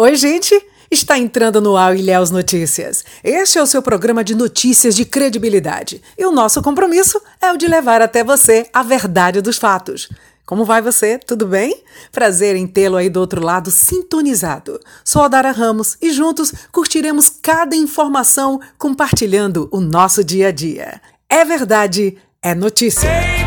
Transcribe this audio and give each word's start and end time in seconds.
Oi, 0.00 0.14
gente! 0.14 0.54
Está 0.88 1.18
entrando 1.18 1.60
no 1.60 1.76
ar 1.76 1.96
Ilhéus 1.96 2.30
Notícias. 2.30 3.04
Este 3.24 3.58
é 3.58 3.62
o 3.62 3.66
seu 3.66 3.82
programa 3.82 4.22
de 4.22 4.32
notícias 4.32 4.94
de 4.94 5.04
credibilidade. 5.04 6.00
E 6.16 6.24
o 6.24 6.30
nosso 6.30 6.62
compromisso 6.62 7.20
é 7.42 7.50
o 7.50 7.56
de 7.56 7.66
levar 7.66 8.00
até 8.00 8.22
você 8.22 8.68
a 8.72 8.84
verdade 8.84 9.40
dos 9.40 9.58
fatos. 9.58 10.08
Como 10.46 10.64
vai 10.64 10.80
você? 10.80 11.18
Tudo 11.18 11.48
bem? 11.48 11.82
Prazer 12.12 12.54
em 12.54 12.64
tê-lo 12.64 12.96
aí 12.96 13.10
do 13.10 13.18
outro 13.18 13.44
lado 13.44 13.72
sintonizado. 13.72 14.78
Sou 15.04 15.22
a 15.22 15.28
Dara 15.28 15.50
Ramos 15.50 15.96
e 16.00 16.12
juntos 16.12 16.52
curtiremos 16.70 17.28
cada 17.28 17.74
informação 17.74 18.60
compartilhando 18.78 19.68
o 19.72 19.80
nosso 19.80 20.22
dia 20.22 20.46
a 20.46 20.52
dia. 20.52 21.02
É 21.28 21.44
verdade, 21.44 22.16
é 22.40 22.54
notícia. 22.54 23.37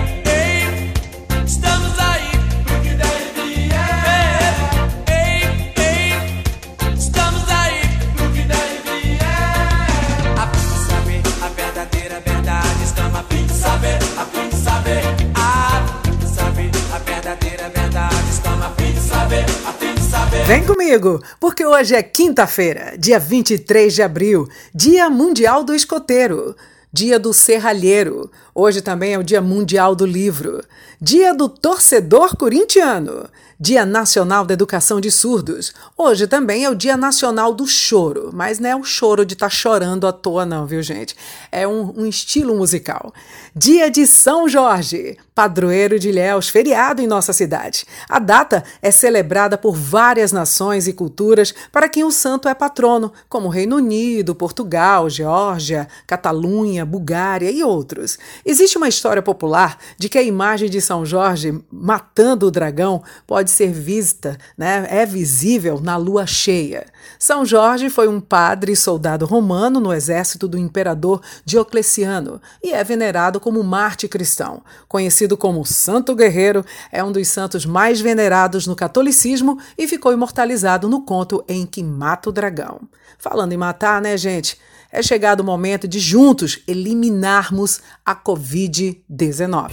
Vem 20.46 20.66
comigo, 20.66 21.22
porque 21.40 21.66
hoje 21.66 21.96
é 21.96 22.04
quinta-feira, 22.04 22.96
dia 22.98 23.18
23 23.18 23.94
de 23.94 24.02
abril, 24.02 24.50
Dia 24.76 25.10
Mundial 25.10 25.64
do 25.64 25.74
Escoteiro, 25.74 26.56
Dia 26.92 27.18
do 27.18 27.32
Serralheiro. 27.32 28.30
Hoje 28.54 28.82
também 28.82 29.14
é 29.14 29.18
o 29.18 29.24
Dia 29.24 29.42
Mundial 29.42 29.96
do 29.96 30.06
Livro, 30.06 30.62
Dia 31.00 31.34
do 31.34 31.48
Torcedor 31.48 32.36
Corintiano, 32.36 33.30
Dia 33.64 33.86
Nacional 33.86 34.44
da 34.44 34.56
Educação 34.56 35.00
de 35.00 35.12
Surdos. 35.12 35.72
Hoje 35.96 36.26
também 36.26 36.66
é 36.66 36.70
o 36.72 36.74
Dia 36.74 36.98
Nacional 36.98 37.54
do 37.54 37.68
Choro, 37.68 38.32
mas 38.34 38.58
não 38.58 38.68
é 38.68 38.76
o 38.76 38.84
choro 38.84 39.24
de 39.24 39.36
estar 39.36 39.46
tá 39.46 39.50
chorando 39.52 40.08
à 40.08 40.12
toa, 40.12 40.48
não, 40.48 40.66
viu, 40.66 40.82
gente? 40.82 41.16
É 41.52 41.68
um, 41.68 41.94
um, 41.96 42.06
estilo 42.08 42.56
musical. 42.58 43.14
Dia 43.56 43.92
de 43.92 44.08
São 44.08 44.50
Jorge, 44.50 45.16
padroeiro 45.36 46.00
de 46.00 46.10
Ilhéus, 46.10 46.50
feriado 46.50 47.04
em 47.04 47.08
nossa 47.08 47.34
cidade. 47.34 47.86
A 48.10 48.18
data 48.18 48.64
é 48.82 48.90
celebrada 48.90 49.60
por 49.60 49.76
várias 49.76 50.32
nações 50.32 50.88
e 50.88 50.94
culturas 50.94 51.54
para 51.72 51.88
quem 51.88 52.04
o 52.04 52.10
santo 52.10 52.50
é 52.50 52.56
patrono, 52.56 53.14
como 53.30 53.48
Reino 53.48 53.76
Unido, 53.76 54.34
Portugal, 54.34 55.08
Geórgia, 55.08 55.88
Catalunha, 56.08 56.84
Bulgária 56.84 57.52
e 57.52 57.64
outros. 57.64 58.18
Existe 58.44 58.76
uma 58.76 58.90
história 58.90 59.22
popular 59.22 59.78
de 60.00 60.10
que 60.10 60.18
a 60.18 60.24
imagem 60.24 60.68
de 60.68 60.82
São 60.82 61.06
Jorge 61.06 61.64
matando 61.72 62.48
o 62.48 62.52
dragão 62.52 63.04
pode 63.28 63.51
ser 63.52 63.72
vista, 63.72 64.38
né, 64.58 64.88
é 64.90 65.06
visível 65.06 65.80
na 65.82 65.98
lua 65.98 66.26
cheia. 66.26 66.86
São 67.20 67.46
Jorge 67.46 67.90
foi 67.90 68.08
um 68.08 68.20
padre 68.20 68.72
e 68.72 68.76
soldado 68.76 69.26
romano 69.26 69.80
no 69.80 69.94
exército 69.94 70.48
do 70.48 70.58
imperador 70.58 71.22
Diocleciano 71.46 72.42
e 72.64 72.74
é 72.74 72.84
venerado 72.84 73.40
como 73.40 73.64
Marte 73.64 74.08
cristão. 74.08 74.64
Conhecido 74.88 75.38
como 75.38 75.66
Santo 75.66 76.16
Guerreiro, 76.16 76.66
é 76.92 77.04
um 77.04 77.12
dos 77.12 77.28
santos 77.28 77.66
mais 77.66 78.02
venerados 78.02 78.66
no 78.66 78.76
catolicismo 78.76 79.60
e 79.78 79.88
ficou 79.88 80.14
imortalizado 80.14 80.90
no 80.90 81.04
conto 81.04 81.44
Em 81.48 81.66
que 81.66 81.84
Mata 81.84 82.30
o 82.30 82.32
Dragão. 82.32 82.82
Falando 83.18 83.54
em 83.54 83.58
matar, 83.58 84.02
né, 84.02 84.18
gente? 84.18 84.58
É 84.92 85.02
chegado 85.02 85.40
o 85.40 85.44
momento 85.44 85.88
de 85.88 86.00
juntos 86.00 86.60
eliminarmos 86.68 87.80
a 88.06 88.16
Covid-19. 88.16 89.72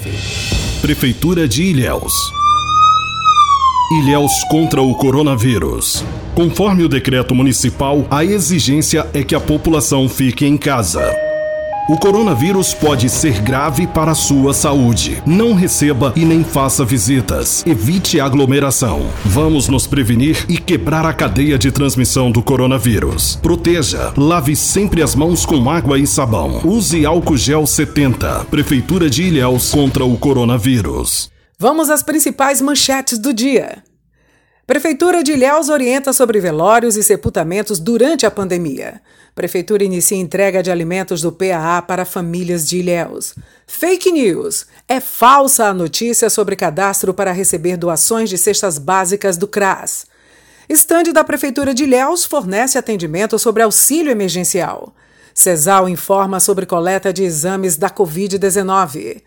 Prefeitura 0.80 1.48
de 1.48 1.64
Ilhéus. 1.64 2.37
Ilhéus 3.90 4.44
contra 4.50 4.82
o 4.82 4.94
coronavírus. 4.94 6.04
Conforme 6.34 6.84
o 6.84 6.90
decreto 6.90 7.34
municipal, 7.34 8.06
a 8.10 8.22
exigência 8.22 9.08
é 9.14 9.22
que 9.22 9.34
a 9.34 9.40
população 9.40 10.06
fique 10.10 10.44
em 10.44 10.58
casa. 10.58 11.10
O 11.88 11.96
coronavírus 11.96 12.74
pode 12.74 13.08
ser 13.08 13.40
grave 13.40 13.86
para 13.86 14.10
a 14.10 14.14
sua 14.14 14.52
saúde. 14.52 15.22
Não 15.24 15.54
receba 15.54 16.12
e 16.14 16.22
nem 16.22 16.44
faça 16.44 16.84
visitas. 16.84 17.64
Evite 17.66 18.20
aglomeração. 18.20 19.06
Vamos 19.24 19.68
nos 19.68 19.86
prevenir 19.86 20.44
e 20.50 20.58
quebrar 20.58 21.06
a 21.06 21.14
cadeia 21.14 21.56
de 21.56 21.72
transmissão 21.72 22.30
do 22.30 22.42
coronavírus. 22.42 23.36
Proteja. 23.36 24.12
Lave 24.18 24.54
sempre 24.54 25.02
as 25.02 25.14
mãos 25.14 25.46
com 25.46 25.70
água 25.70 25.98
e 25.98 26.06
sabão. 26.06 26.60
Use 26.62 27.06
álcool 27.06 27.38
gel 27.38 27.66
70. 27.66 28.48
Prefeitura 28.50 29.08
de 29.08 29.22
Ilhéus 29.22 29.70
contra 29.70 30.04
o 30.04 30.18
coronavírus. 30.18 31.30
Vamos 31.60 31.90
às 31.90 32.04
principais 32.04 32.60
manchetes 32.60 33.18
do 33.18 33.34
dia. 33.34 33.82
Prefeitura 34.64 35.24
de 35.24 35.32
Ilhéus 35.32 35.68
orienta 35.68 36.12
sobre 36.12 36.38
velórios 36.38 36.96
e 36.96 37.02
sepultamentos 37.02 37.80
durante 37.80 38.24
a 38.24 38.30
pandemia. 38.30 39.02
Prefeitura 39.34 39.82
inicia 39.82 40.16
entrega 40.16 40.62
de 40.62 40.70
alimentos 40.70 41.20
do 41.20 41.32
PAA 41.32 41.82
para 41.82 42.04
famílias 42.04 42.68
de 42.68 42.78
Ilhéus. 42.78 43.34
Fake 43.66 44.12
news. 44.12 44.66
É 44.86 45.00
falsa 45.00 45.64
a 45.64 45.74
notícia 45.74 46.30
sobre 46.30 46.54
cadastro 46.54 47.12
para 47.12 47.32
receber 47.32 47.76
doações 47.76 48.30
de 48.30 48.38
cestas 48.38 48.78
básicas 48.78 49.36
do 49.36 49.48
CRAS. 49.48 50.06
Estande 50.68 51.12
da 51.12 51.24
Prefeitura 51.24 51.74
de 51.74 51.82
Ilhéus 51.82 52.24
fornece 52.24 52.78
atendimento 52.78 53.36
sobre 53.36 53.64
auxílio 53.64 54.12
emergencial. 54.12 54.94
CESAL 55.34 55.88
informa 55.88 56.38
sobre 56.38 56.66
coleta 56.66 57.12
de 57.12 57.24
exames 57.24 57.76
da 57.76 57.90
Covid-19. 57.90 59.22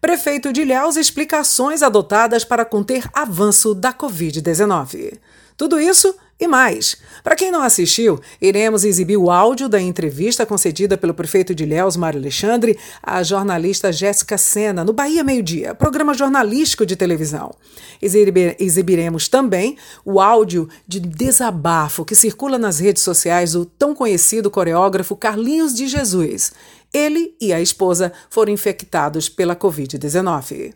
Prefeito 0.00 0.52
de 0.52 0.60
Ilhéus 0.62 0.96
explica 0.96 1.40
ações 1.40 1.82
adotadas 1.82 2.44
para 2.44 2.64
conter 2.64 3.04
avanço 3.12 3.74
da 3.74 3.92
Covid-19. 3.92 5.18
Tudo 5.56 5.80
isso 5.80 6.14
e 6.40 6.46
mais. 6.46 6.96
Para 7.24 7.34
quem 7.34 7.50
não 7.50 7.62
assistiu, 7.62 8.20
iremos 8.40 8.84
exibir 8.84 9.16
o 9.16 9.28
áudio 9.28 9.68
da 9.68 9.80
entrevista 9.80 10.46
concedida 10.46 10.96
pelo 10.96 11.12
prefeito 11.12 11.52
de 11.52 11.64
Ilhéus, 11.64 11.96
Mário 11.96 12.20
Alexandre, 12.20 12.78
à 13.02 13.24
jornalista 13.24 13.92
Jéssica 13.92 14.38
Sena, 14.38 14.84
no 14.84 14.92
Bahia 14.92 15.24
Meio 15.24 15.42
Dia, 15.42 15.74
programa 15.74 16.14
jornalístico 16.14 16.86
de 16.86 16.94
televisão. 16.94 17.52
exibiremos 18.00 19.26
também 19.26 19.76
o 20.04 20.20
áudio 20.20 20.68
de 20.86 21.00
desabafo 21.00 22.04
que 22.04 22.14
circula 22.14 22.56
nas 22.56 22.78
redes 22.78 23.02
sociais 23.02 23.52
do 23.52 23.64
tão 23.64 23.92
conhecido 23.92 24.48
coreógrafo 24.48 25.16
Carlinhos 25.16 25.74
de 25.74 25.88
Jesus. 25.88 26.52
Ele 26.92 27.34
e 27.40 27.52
a 27.52 27.60
esposa 27.60 28.12
foram 28.30 28.52
infectados 28.52 29.28
pela 29.28 29.54
Covid-19. 29.54 30.74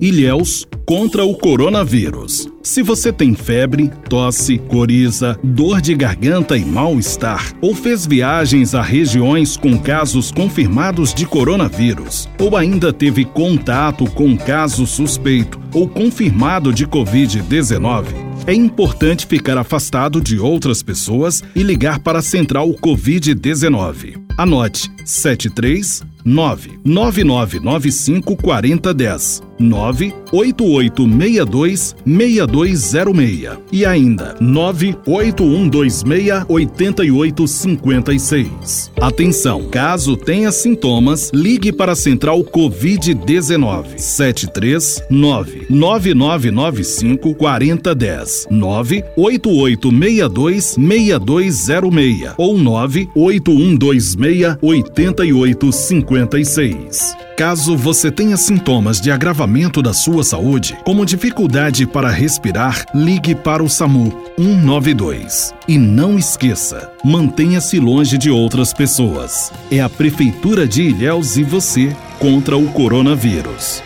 Ilhéus 0.00 0.66
contra 0.86 1.24
o 1.24 1.34
coronavírus. 1.34 2.46
Se 2.62 2.82
você 2.82 3.10
tem 3.12 3.34
febre, 3.34 3.90
tosse, 4.08 4.58
coriza, 4.58 5.38
dor 5.42 5.80
de 5.80 5.94
garganta 5.94 6.56
e 6.56 6.64
mal-estar, 6.64 7.54
ou 7.62 7.74
fez 7.74 8.04
viagens 8.04 8.74
a 8.74 8.82
regiões 8.82 9.56
com 9.56 9.78
casos 9.78 10.30
confirmados 10.30 11.14
de 11.14 11.24
coronavírus, 11.24 12.28
ou 12.38 12.56
ainda 12.56 12.92
teve 12.92 13.24
contato 13.24 14.04
com 14.10 14.36
caso 14.36 14.86
suspeito 14.86 15.58
ou 15.72 15.88
confirmado 15.88 16.72
de 16.72 16.86
Covid-19, 16.86 18.23
é 18.46 18.52
importante 18.52 19.26
ficar 19.26 19.56
afastado 19.56 20.20
de 20.20 20.38
outras 20.38 20.82
pessoas 20.82 21.42
e 21.54 21.62
ligar 21.62 22.00
para 22.00 22.18
a 22.18 22.22
Central 22.22 22.68
Covid-19. 22.74 24.22
Anote 24.36 24.90
73 25.04 26.02
99995 26.24 28.36
4010 28.36 29.42
98862 29.58 31.96
6206 32.04 33.58
e 33.72 33.86
ainda 33.86 34.36
98126 34.40 36.44
8856. 36.48 38.90
Atenção, 39.00 39.68
caso 39.70 40.16
tenha 40.16 40.50
sintomas, 40.52 41.30
ligue 41.32 41.72
para 41.72 41.92
a 41.92 41.96
Central 41.96 42.44
Covid-19 42.44 43.96
739 43.98 45.66
9995 45.70 47.34
4010 47.34 48.48
98862 48.50 50.76
6206 50.78 52.34
ou 52.36 52.58
98126 52.58 54.58
8856. 54.60 57.16
Caso 57.36 57.76
você 57.76 58.12
tenha 58.12 58.36
sintomas 58.36 59.00
de 59.00 59.10
agravamento 59.10 59.43
da 59.82 59.92
sua 59.92 60.24
saúde, 60.24 60.78
como 60.84 61.04
dificuldade 61.04 61.86
para 61.86 62.08
respirar, 62.08 62.84
ligue 62.94 63.34
para 63.34 63.62
o 63.62 63.68
SAMU 63.68 64.10
192. 64.38 65.54
E 65.68 65.78
não 65.78 66.18
esqueça, 66.18 66.90
mantenha-se 67.04 67.78
longe 67.78 68.16
de 68.16 68.30
outras 68.30 68.72
pessoas. 68.72 69.52
É 69.70 69.80
a 69.80 69.88
Prefeitura 69.88 70.66
de 70.66 70.82
Ilhéus 70.82 71.36
e 71.36 71.42
você 71.42 71.94
contra 72.18 72.56
o 72.56 72.72
coronavírus. 72.72 73.82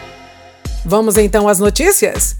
Vamos 0.85 1.17
então 1.17 1.49
às 1.49 1.59
notícias? 1.59 2.37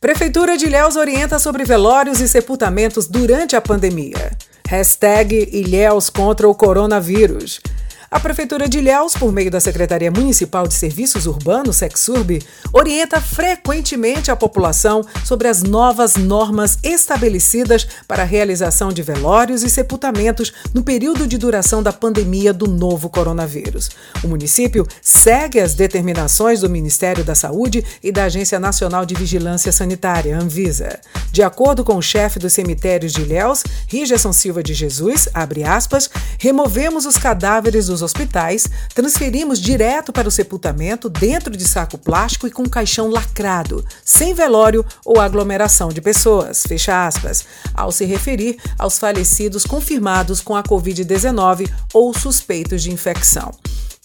Prefeitura 0.00 0.56
de 0.56 0.66
Ilhéus 0.66 0.96
orienta 0.96 1.38
sobre 1.38 1.64
velórios 1.64 2.20
e 2.20 2.28
sepultamentos 2.28 3.06
durante 3.08 3.56
a 3.56 3.60
pandemia. 3.60 4.32
Hashtag 4.68 5.48
Ilhéus 5.52 6.10
contra 6.10 6.48
o 6.48 6.54
coronavírus. 6.54 7.60
A 8.10 8.18
Prefeitura 8.18 8.66
de 8.66 8.78
Ilhéus, 8.78 9.12
por 9.12 9.30
meio 9.30 9.50
da 9.50 9.60
Secretaria 9.60 10.10
Municipal 10.10 10.66
de 10.66 10.72
Serviços 10.72 11.26
Urbanos, 11.26 11.76
SEXURB, 11.76 12.42
orienta 12.72 13.20
frequentemente 13.20 14.30
a 14.30 14.36
população 14.36 15.04
sobre 15.26 15.46
as 15.46 15.62
novas 15.62 16.16
normas 16.16 16.78
estabelecidas 16.82 17.86
para 18.08 18.22
a 18.22 18.26
realização 18.26 18.90
de 18.90 19.02
velórios 19.02 19.62
e 19.62 19.68
sepultamentos 19.68 20.54
no 20.72 20.82
período 20.82 21.26
de 21.26 21.36
duração 21.36 21.82
da 21.82 21.92
pandemia 21.92 22.50
do 22.50 22.66
novo 22.66 23.10
coronavírus. 23.10 23.90
O 24.24 24.28
município 24.28 24.86
segue 25.02 25.60
as 25.60 25.74
determinações 25.74 26.60
do 26.62 26.70
Ministério 26.70 27.22
da 27.22 27.34
Saúde 27.34 27.84
e 28.02 28.10
da 28.10 28.24
Agência 28.24 28.58
Nacional 28.58 29.04
de 29.04 29.14
Vigilância 29.14 29.70
Sanitária, 29.70 30.38
Anvisa. 30.38 30.98
De 31.30 31.42
acordo 31.42 31.84
com 31.84 31.96
o 31.96 32.02
chefe 32.02 32.38
dos 32.38 32.54
cemitérios 32.54 33.12
de 33.12 33.20
Ilhéus, 33.20 33.64
Rigerson 33.86 34.32
Silva 34.32 34.62
de 34.62 34.72
Jesus, 34.72 35.28
aspas, 35.66 36.08
removemos 36.38 37.04
os 37.04 37.18
cadáveres 37.18 37.86
dos 37.86 37.97
hospitais, 38.02 38.68
transferimos 38.94 39.60
direto 39.60 40.12
para 40.12 40.28
o 40.28 40.30
sepultamento 40.30 41.08
dentro 41.08 41.56
de 41.56 41.66
saco 41.66 41.98
plástico 41.98 42.46
e 42.46 42.50
com 42.50 42.68
caixão 42.68 43.08
lacrado, 43.08 43.84
sem 44.04 44.34
velório 44.34 44.84
ou 45.04 45.20
aglomeração 45.20 45.88
de 45.88 46.00
pessoas. 46.00 46.64
Fecha 46.66 47.06
aspas. 47.06 47.44
Ao 47.74 47.90
se 47.90 48.04
referir 48.04 48.58
aos 48.78 48.98
falecidos 48.98 49.64
confirmados 49.64 50.40
com 50.40 50.54
a 50.54 50.62
Covid-19 50.62 51.70
ou 51.92 52.12
suspeitos 52.14 52.82
de 52.82 52.92
infecção. 52.92 53.52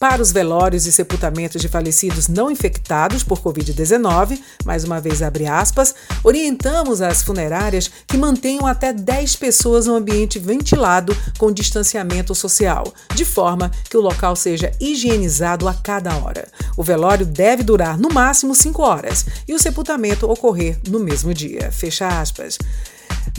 Para 0.03 0.21
os 0.21 0.33
velórios 0.33 0.85
e 0.85 0.91
sepultamentos 0.91 1.61
de 1.61 1.69
falecidos 1.69 2.27
não 2.27 2.51
infectados 2.51 3.23
por 3.23 3.39
Covid-19, 3.39 4.37
mais 4.65 4.83
uma 4.83 4.99
vez 4.99 5.21
abre 5.21 5.47
aspas, 5.47 5.95
orientamos 6.21 7.01
as 7.01 7.23
funerárias 7.23 7.89
que 8.05 8.17
mantenham 8.17 8.67
até 8.67 8.91
10 8.91 9.37
pessoas 9.37 9.85
no 9.85 9.95
ambiente 9.95 10.39
ventilado 10.39 11.15
com 11.37 11.53
distanciamento 11.53 12.35
social, 12.35 12.93
de 13.15 13.23
forma 13.23 13.71
que 13.89 13.95
o 13.95 14.01
local 14.01 14.35
seja 14.35 14.73
higienizado 14.77 15.69
a 15.69 15.73
cada 15.73 16.13
hora. 16.17 16.49
O 16.75 16.83
velório 16.83 17.25
deve 17.25 17.63
durar 17.63 17.97
no 17.97 18.09
máximo 18.09 18.53
5 18.53 18.81
horas 18.81 19.25
e 19.47 19.53
o 19.53 19.59
sepultamento 19.59 20.29
ocorrer 20.29 20.77
no 20.85 20.99
mesmo 20.99 21.33
dia. 21.33 21.71
Fecha 21.71 22.19
aspas. 22.19 22.57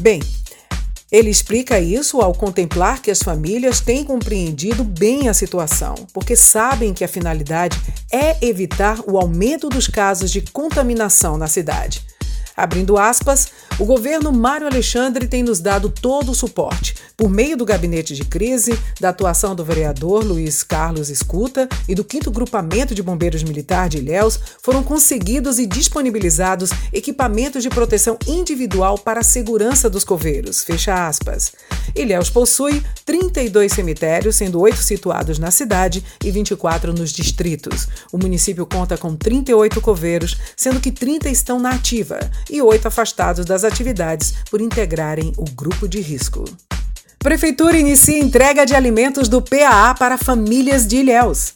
Bem, 0.00 0.22
ele 1.14 1.30
explica 1.30 1.78
isso 1.78 2.20
ao 2.20 2.34
contemplar 2.34 3.00
que 3.00 3.08
as 3.08 3.22
famílias 3.22 3.78
têm 3.78 4.02
compreendido 4.02 4.82
bem 4.82 5.28
a 5.28 5.32
situação, 5.32 5.94
porque 6.12 6.34
sabem 6.34 6.92
que 6.92 7.04
a 7.04 7.08
finalidade 7.08 7.80
é 8.10 8.44
evitar 8.44 8.98
o 9.06 9.16
aumento 9.16 9.68
dos 9.68 9.86
casos 9.86 10.28
de 10.32 10.40
contaminação 10.40 11.38
na 11.38 11.46
cidade. 11.46 12.04
Abrindo 12.56 12.96
aspas, 12.96 13.48
o 13.80 13.84
governo 13.84 14.32
Mário 14.32 14.68
Alexandre 14.68 15.26
tem 15.26 15.42
nos 15.42 15.60
dado 15.60 15.88
todo 15.90 16.30
o 16.30 16.34
suporte, 16.34 16.94
por 17.16 17.28
meio 17.28 17.56
do 17.56 17.64
gabinete 17.64 18.14
de 18.14 18.24
crise, 18.24 18.78
da 19.00 19.08
atuação 19.08 19.56
do 19.56 19.64
vereador 19.64 20.24
Luiz 20.24 20.62
Carlos 20.62 21.10
Escuta 21.10 21.68
e 21.88 21.94
do 21.94 22.06
5 22.08 22.30
Grupamento 22.30 22.94
de 22.94 23.02
Bombeiros 23.02 23.42
Militar 23.42 23.88
de 23.88 23.98
Ilhéus, 23.98 24.38
foram 24.62 24.84
conseguidos 24.84 25.58
e 25.58 25.66
disponibilizados 25.66 26.70
equipamentos 26.92 27.62
de 27.62 27.70
proteção 27.70 28.16
individual 28.26 28.98
para 28.98 29.20
a 29.20 29.24
segurança 29.24 29.90
dos 29.90 30.04
coveiros. 30.04 30.62
Fecha 30.62 31.08
aspas. 31.08 31.52
Ilhéus 31.94 32.30
possui 32.30 32.82
32 33.04 33.72
cemitérios, 33.72 34.36
sendo 34.36 34.60
8 34.60 34.76
situados 34.76 35.38
na 35.38 35.50
cidade 35.50 36.04
e 36.24 36.30
24 36.30 36.92
nos 36.92 37.12
distritos. 37.12 37.88
O 38.12 38.18
município 38.18 38.64
conta 38.64 38.96
com 38.96 39.16
38 39.16 39.80
coveiros, 39.80 40.36
sendo 40.56 40.80
que 40.80 40.92
30 40.92 41.28
estão 41.28 41.58
na 41.58 41.70
ativa 41.70 42.18
e 42.50 42.60
8 42.62 42.88
afastados 42.88 43.44
das 43.44 43.64
atividades 43.64 44.34
por 44.50 44.60
integrarem 44.60 45.32
o 45.36 45.44
grupo 45.44 45.88
de 45.88 46.00
risco. 46.00 46.44
Prefeitura 47.18 47.78
inicia 47.78 48.18
entrega 48.18 48.66
de 48.66 48.74
alimentos 48.74 49.28
do 49.28 49.40
PAA 49.40 49.94
para 49.94 50.18
famílias 50.18 50.86
de 50.86 50.98
Ilhéus. 50.98 51.54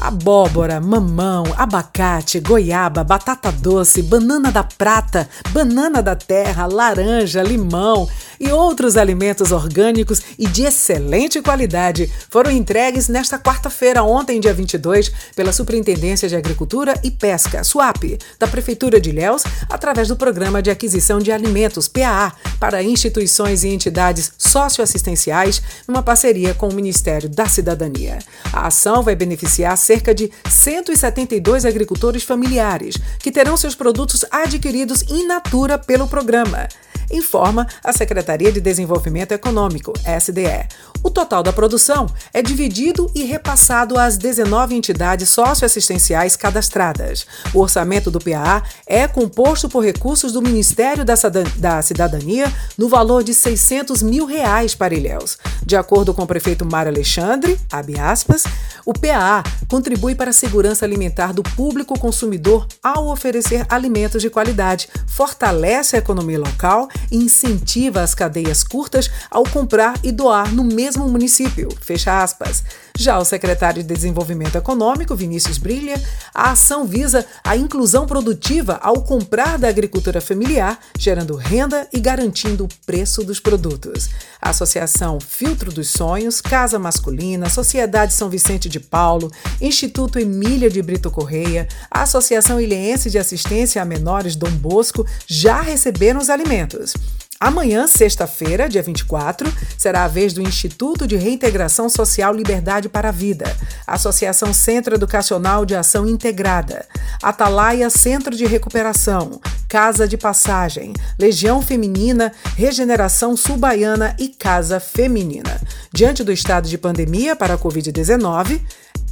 Abóbora, 0.00 0.80
mamão, 0.80 1.44
abacate, 1.56 2.38
goiaba, 2.38 3.02
batata 3.02 3.50
doce, 3.50 4.00
banana 4.00 4.52
da 4.52 4.62
prata, 4.62 5.28
banana 5.50 6.00
da 6.00 6.14
terra, 6.14 6.66
laranja, 6.66 7.42
limão, 7.42 8.08
e 8.40 8.50
outros 8.50 8.96
alimentos 8.96 9.52
orgânicos 9.52 10.20
e 10.38 10.46
de 10.46 10.64
excelente 10.64 11.40
qualidade 11.40 12.10
foram 12.30 12.50
entregues 12.50 13.08
nesta 13.08 13.38
quarta-feira, 13.38 14.02
ontem, 14.02 14.40
dia 14.40 14.54
22, 14.54 15.10
pela 15.34 15.52
Superintendência 15.52 16.28
de 16.28 16.36
Agricultura 16.36 16.94
e 17.02 17.10
Pesca, 17.10 17.64
SUAP, 17.64 18.18
da 18.38 18.46
Prefeitura 18.46 19.00
de 19.00 19.10
Ilhéus, 19.10 19.42
através 19.68 20.08
do 20.08 20.16
Programa 20.16 20.62
de 20.62 20.70
Aquisição 20.70 21.18
de 21.18 21.32
Alimentos, 21.32 21.88
PAA, 21.88 22.32
para 22.60 22.82
instituições 22.82 23.64
e 23.64 23.68
entidades 23.68 24.32
socioassistenciais, 24.36 25.62
numa 25.86 26.02
parceria 26.02 26.54
com 26.54 26.68
o 26.68 26.74
Ministério 26.74 27.28
da 27.28 27.46
Cidadania. 27.46 28.18
A 28.52 28.66
ação 28.66 29.02
vai 29.02 29.14
beneficiar 29.14 29.76
cerca 29.76 30.14
de 30.14 30.30
172 30.48 31.64
agricultores 31.64 32.22
familiares, 32.22 32.96
que 33.18 33.32
terão 33.32 33.56
seus 33.56 33.74
produtos 33.74 34.24
adquiridos 34.30 35.02
in 35.02 35.26
natura 35.26 35.78
pelo 35.78 36.06
programa 36.06 36.68
informa 37.10 37.66
a 37.82 37.92
Secretaria 37.92 38.27
de 38.36 38.60
Desenvolvimento 38.60 39.32
Econômico, 39.32 39.92
SDE. 40.20 40.66
O 41.02 41.10
total 41.10 41.42
da 41.42 41.52
produção 41.52 42.06
é 42.34 42.42
dividido 42.42 43.10
e 43.14 43.24
repassado 43.24 43.98
às 43.98 44.16
19 44.16 44.74
entidades 44.74 45.28
socioassistenciais 45.28 46.36
cadastradas. 46.36 47.26
O 47.54 47.60
orçamento 47.60 48.10
do 48.10 48.18
PAA 48.18 48.62
é 48.86 49.06
composto 49.06 49.68
por 49.68 49.84
recursos 49.84 50.32
do 50.32 50.42
Ministério 50.42 51.04
da 51.04 51.82
Cidadania 51.82 52.52
no 52.76 52.88
valor 52.88 53.22
de 53.22 53.32
600 53.32 54.02
mil 54.02 54.26
reais 54.26 54.74
para 54.74 54.94
Ilhéus. 54.94 55.38
De 55.64 55.76
acordo 55.76 56.12
com 56.12 56.22
o 56.22 56.26
prefeito 56.26 56.64
Mário 56.64 56.90
Alexandre, 56.90 57.58
aspas, 58.00 58.44
o 58.84 58.92
PAA 58.92 59.42
contribui 59.68 60.14
para 60.14 60.30
a 60.30 60.32
segurança 60.32 60.84
alimentar 60.84 61.32
do 61.32 61.42
público 61.42 61.98
consumidor 61.98 62.66
ao 62.82 63.08
oferecer 63.08 63.64
alimentos 63.68 64.22
de 64.22 64.30
qualidade, 64.30 64.88
fortalece 65.06 65.94
a 65.94 65.98
economia 65.98 66.38
local 66.38 66.88
e 67.10 67.16
incentiva 67.16 68.00
as 68.00 68.14
cadeias 68.18 68.64
curtas 68.64 69.08
ao 69.30 69.44
comprar 69.44 69.94
e 70.02 70.10
doar 70.10 70.52
no 70.52 70.64
mesmo 70.64 71.08
município. 71.08 71.68
Fecha 71.80 72.20
aspas. 72.20 72.64
Já 72.98 73.16
o 73.16 73.24
secretário 73.24 73.80
de 73.80 73.88
Desenvolvimento 73.88 74.58
Econômico, 74.58 75.14
Vinícius 75.14 75.56
Brilha, 75.56 76.02
a 76.34 76.50
ação 76.50 76.84
visa 76.84 77.24
a 77.44 77.56
inclusão 77.56 78.06
produtiva 78.06 78.80
ao 78.82 79.02
comprar 79.04 79.56
da 79.56 79.68
agricultura 79.68 80.20
familiar, 80.20 80.80
gerando 80.98 81.36
renda 81.36 81.86
e 81.92 82.00
garantindo 82.00 82.64
o 82.64 82.68
preço 82.84 83.22
dos 83.22 83.38
produtos. 83.38 84.08
A 84.42 84.50
Associação 84.50 85.20
Filtro 85.20 85.70
dos 85.70 85.90
Sonhos, 85.90 86.40
Casa 86.40 86.76
Masculina, 86.76 87.48
Sociedade 87.48 88.12
São 88.12 88.28
Vicente 88.28 88.68
de 88.68 88.80
Paulo, 88.80 89.30
Instituto 89.60 90.18
Emília 90.18 90.68
de 90.68 90.82
Brito 90.82 91.08
Correia, 91.08 91.68
Associação 91.88 92.60
Ilhense 92.60 93.10
de 93.10 93.18
Assistência 93.18 93.80
a 93.80 93.84
Menores 93.84 94.34
Dom 94.34 94.50
Bosco 94.50 95.06
já 95.24 95.60
receberam 95.60 96.18
os 96.18 96.28
alimentos. 96.28 96.94
Amanhã, 97.40 97.86
sexta-feira, 97.86 98.68
dia 98.68 98.82
24, 98.82 99.48
será 99.78 100.02
a 100.02 100.08
vez 100.08 100.32
do 100.32 100.42
Instituto 100.42 101.06
de 101.06 101.14
Reintegração 101.14 101.88
Social 101.88 102.34
Liberdade 102.34 102.88
para 102.88 103.10
a 103.10 103.12
Vida, 103.12 103.56
Associação 103.86 104.52
Centro 104.52 104.96
Educacional 104.96 105.64
de 105.64 105.76
Ação 105.76 106.08
Integrada, 106.08 106.84
Atalaia 107.22 107.88
Centro 107.90 108.34
de 108.34 108.44
Recuperação, 108.44 109.40
Casa 109.68 110.08
de 110.08 110.16
Passagem, 110.16 110.92
Legião 111.16 111.62
Feminina, 111.62 112.32
Regeneração 112.56 113.36
Sul-Baiana 113.36 114.16
e 114.18 114.28
Casa 114.28 114.80
Feminina. 114.80 115.60
Diante 115.92 116.24
do 116.24 116.32
estado 116.32 116.68
de 116.68 116.76
pandemia 116.76 117.36
para 117.36 117.54
a 117.54 117.58
Covid-19, 117.58 118.60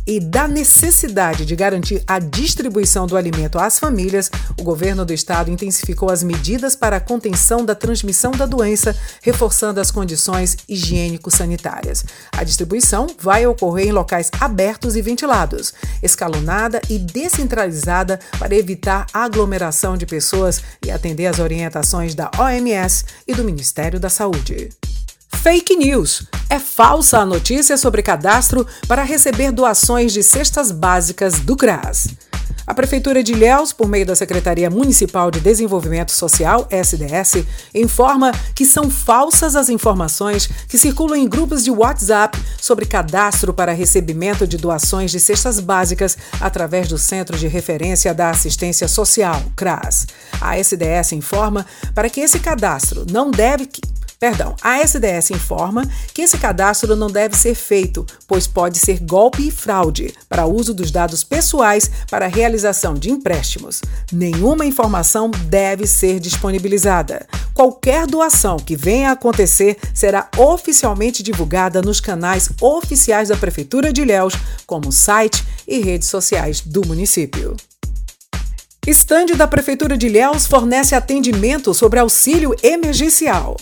e 0.07 0.21
da 0.21 0.47
necessidade 0.47 1.45
de 1.45 1.57
garantir 1.57 2.03
a 2.07 2.19
distribuição 2.19 3.07
do 3.07 3.17
alimento 3.17 3.59
às 3.59 3.79
famílias, 3.79 4.31
o 4.59 4.63
governo 4.63 5.05
do 5.05 5.13
estado 5.13 5.51
intensificou 5.51 6.11
as 6.11 6.23
medidas 6.23 6.77
para 6.77 6.97
a 6.97 7.01
contenção 7.01 7.65
da 7.65 7.75
transmissão 7.75 8.31
da 8.31 8.47
doença, 8.47 8.97
reforçando 9.23 9.81
as 9.81 9.91
condições 9.91 10.57
higiênico-sanitárias. 10.69 12.05
A 12.33 12.45
distribuição 12.45 13.09
vai 13.19 13.47
ocorrer 13.47 13.89
em 13.89 13.93
locais 13.93 14.31
abertos 14.41 14.95
e 14.97 15.03
ventilados, 15.03 15.75
escalonada 16.03 16.81
e 16.89 16.99
descentralizada 16.99 18.21
para 18.39 18.55
evitar 18.55 19.07
aglomeração 19.13 19.97
de 19.97 20.07
pessoas 20.07 20.63
e 20.85 20.91
atender 20.91 21.27
às 21.27 21.39
orientações 21.39 22.15
da 22.15 22.31
OMS 22.39 23.05
e 23.27 23.35
do 23.35 23.45
Ministério 23.45 23.99
da 23.99 24.09
Saúde. 24.09 24.71
Fake 25.43 25.77
news. 25.77 26.23
É 26.51 26.59
falsa 26.59 27.19
a 27.19 27.27
notícia 27.27 27.77
sobre 27.77 28.03
cadastro 28.03 28.67
para 28.89 29.03
receber 29.03 29.53
doações 29.53 30.13
de 30.13 30.23
cestas 30.23 30.71
básicas 30.71 31.41
do 31.41 31.57
CRAS. 31.57 32.09
A 32.67 32.75
Prefeitura 32.75 33.23
de 33.23 33.33
Ilhéus, 33.33 33.73
por 33.73 33.87
meio 33.87 34.05
da 34.05 34.17
Secretaria 34.17 34.69
Municipal 34.69 35.31
de 35.31 35.39
Desenvolvimento 35.39 36.11
Social, 36.11 36.67
SDS, 36.69 37.47
informa 37.73 38.33
que 38.57 38.67
são 38.67 38.91
falsas 38.91 39.55
as 39.55 39.69
informações 39.69 40.49
que 40.69 40.77
circulam 40.77 41.17
em 41.17 41.29
grupos 41.29 41.63
de 41.63 41.71
WhatsApp 41.71 42.37
sobre 42.61 42.85
cadastro 42.85 43.55
para 43.55 43.73
recebimento 43.73 44.49
de 44.49 44.57
doações 44.57 45.13
de 45.13 45.21
cestas 45.21 45.61
básicas 45.61 46.19
através 46.41 46.89
do 46.89 46.99
Centro 46.99 47.39
de 47.39 47.47
Referência 47.47 48.13
da 48.13 48.31
Assistência 48.31 48.89
Social, 48.89 49.41
CRAS. 49.55 50.09
A 50.41 50.59
SDS 50.59 51.13
informa 51.13 51.65
para 51.95 52.11
que 52.11 52.21
esse 52.21 52.41
cadastro 52.41 53.07
não 53.09 53.31
deve 53.31 53.69
Perdão, 54.19 54.57
a 54.63 54.81
SDS 54.81 55.31
informa 55.33 55.87
que 56.15 56.23
esse 56.23 56.39
cadastro 56.39 56.97
não 56.97 57.11
deve 57.11 57.37
ser 57.37 57.55
feito, 57.55 58.07
pois 58.27 58.47
pode 58.47 58.79
ser 58.79 58.99
golpe 59.01 59.47
e 59.47 59.51
fraude 59.51 60.15
para 60.27 60.47
uso 60.47 60.73
dos 60.73 60.91
dados 60.91 61.23
pessoais 61.23 61.91
para 62.11 62.27
realização 62.27 62.95
de 62.95 63.11
empréstimos. 63.11 63.83
Nenhuma 64.11 64.65
informação 64.65 65.31
deve 65.31 65.87
ser 65.87 66.19
disponibilizada. 66.19 67.27
Qualquer 67.53 68.07
doação 68.07 68.57
que 68.57 68.75
venha 68.75 69.11
a 69.11 69.13
acontecer 69.13 69.77
será 69.93 70.31
oficialmente 70.39 71.23
divulgada 71.23 71.83
nos 71.83 72.01
canais 72.01 72.49
oficiais 72.61 73.29
da 73.29 73.37
Prefeitura 73.37 73.93
de 73.93 74.01
Ilhéus, 74.01 74.35
como 74.67 74.91
site 74.91 75.45
e 75.69 75.81
redes 75.81 76.09
sociais 76.09 76.63
do 76.63 76.87
município. 76.87 77.55
Estande 78.87 79.35
da 79.35 79.49
Prefeitura 79.49 79.97
de 79.97 80.07
Ilhéus 80.07 80.47
fornece 80.47 80.95
atendimento 80.95 81.75
sobre 81.75 81.99
auxílio 81.99 82.55
emergencial. 82.63 83.57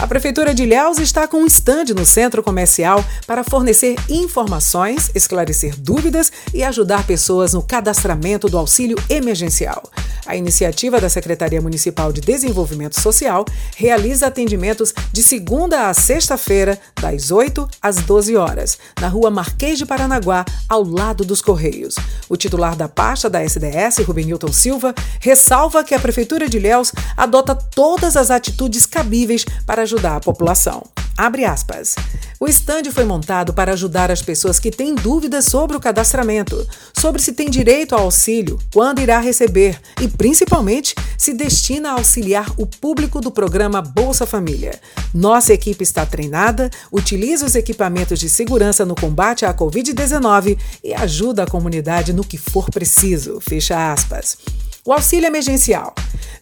A 0.00 0.06
Prefeitura 0.06 0.54
de 0.54 0.62
Ilhéus 0.62 0.98
está 0.98 1.28
com 1.28 1.42
um 1.42 1.46
estande 1.46 1.92
no 1.92 2.06
centro 2.06 2.42
comercial 2.42 3.04
para 3.26 3.44
fornecer 3.44 3.96
informações, 4.08 5.10
esclarecer 5.14 5.76
dúvidas 5.78 6.32
e 6.54 6.64
ajudar 6.64 7.06
pessoas 7.06 7.52
no 7.52 7.62
cadastramento 7.62 8.48
do 8.48 8.56
auxílio 8.56 8.96
emergencial. 9.10 9.82
A 10.26 10.36
iniciativa 10.36 11.00
da 11.00 11.08
Secretaria 11.08 11.60
Municipal 11.60 12.12
de 12.12 12.20
Desenvolvimento 12.20 12.98
Social 12.98 13.44
realiza 13.76 14.26
atendimentos 14.26 14.94
de 15.12 15.22
segunda 15.22 15.88
a 15.88 15.94
sexta-feira, 15.94 16.78
das 17.00 17.30
8 17.30 17.68
às 17.82 17.96
12 17.96 18.36
horas, 18.36 18.78
na 19.00 19.08
rua 19.08 19.30
Marquês 19.30 19.76
de 19.76 19.84
Paranaguá, 19.84 20.44
ao 20.68 20.82
lado 20.82 21.24
dos 21.24 21.42
Correios. 21.42 21.96
O 22.28 22.36
titular 22.36 22.74
da 22.74 22.88
pasta 22.88 23.28
da 23.28 23.42
SDS, 23.42 23.98
Rubenilton 24.06 24.52
Silva, 24.52 24.94
ressalva 25.20 25.84
que 25.84 25.94
a 25.94 26.00
Prefeitura 26.00 26.48
de 26.48 26.56
Ilhéus 26.56 26.92
adota 27.16 27.54
todas 27.54 28.16
as 28.16 28.30
atitudes 28.30 28.86
cabíveis 28.86 29.44
para 29.66 29.84
ajudar 29.90 30.16
a 30.16 30.20
população. 30.20 30.84
Abre 31.16 31.44
aspas. 31.44 31.96
O 32.38 32.46
estande 32.46 32.90
foi 32.90 33.04
montado 33.04 33.52
para 33.52 33.74
ajudar 33.74 34.10
as 34.10 34.22
pessoas 34.22 34.58
que 34.58 34.70
têm 34.70 34.94
dúvidas 34.94 35.44
sobre 35.44 35.76
o 35.76 35.80
cadastramento, 35.80 36.66
sobre 36.98 37.20
se 37.20 37.32
tem 37.32 37.50
direito 37.50 37.94
ao 37.94 38.04
auxílio, 38.04 38.58
quando 38.72 39.00
irá 39.00 39.20
receber 39.20 39.78
e, 40.00 40.08
principalmente, 40.08 40.94
se 41.18 41.34
destina 41.34 41.90
a 41.90 41.92
auxiliar 41.94 42.50
o 42.56 42.64
público 42.64 43.20
do 43.20 43.30
programa 43.30 43.82
Bolsa 43.82 44.24
Família. 44.24 44.80
Nossa 45.12 45.52
equipe 45.52 45.82
está 45.82 46.06
treinada, 46.06 46.70
utiliza 46.90 47.44
os 47.44 47.54
equipamentos 47.54 48.18
de 48.18 48.30
segurança 48.30 48.86
no 48.86 48.94
combate 48.94 49.44
à 49.44 49.52
Covid-19 49.52 50.56
e 50.82 50.94
ajuda 50.94 51.42
a 51.42 51.46
comunidade 51.46 52.14
no 52.14 52.24
que 52.24 52.38
for 52.38 52.70
preciso. 52.70 53.40
Fecha 53.40 53.92
aspas. 53.92 54.38
O 54.84 54.92
auxílio 54.92 55.26
emergencial. 55.26 55.94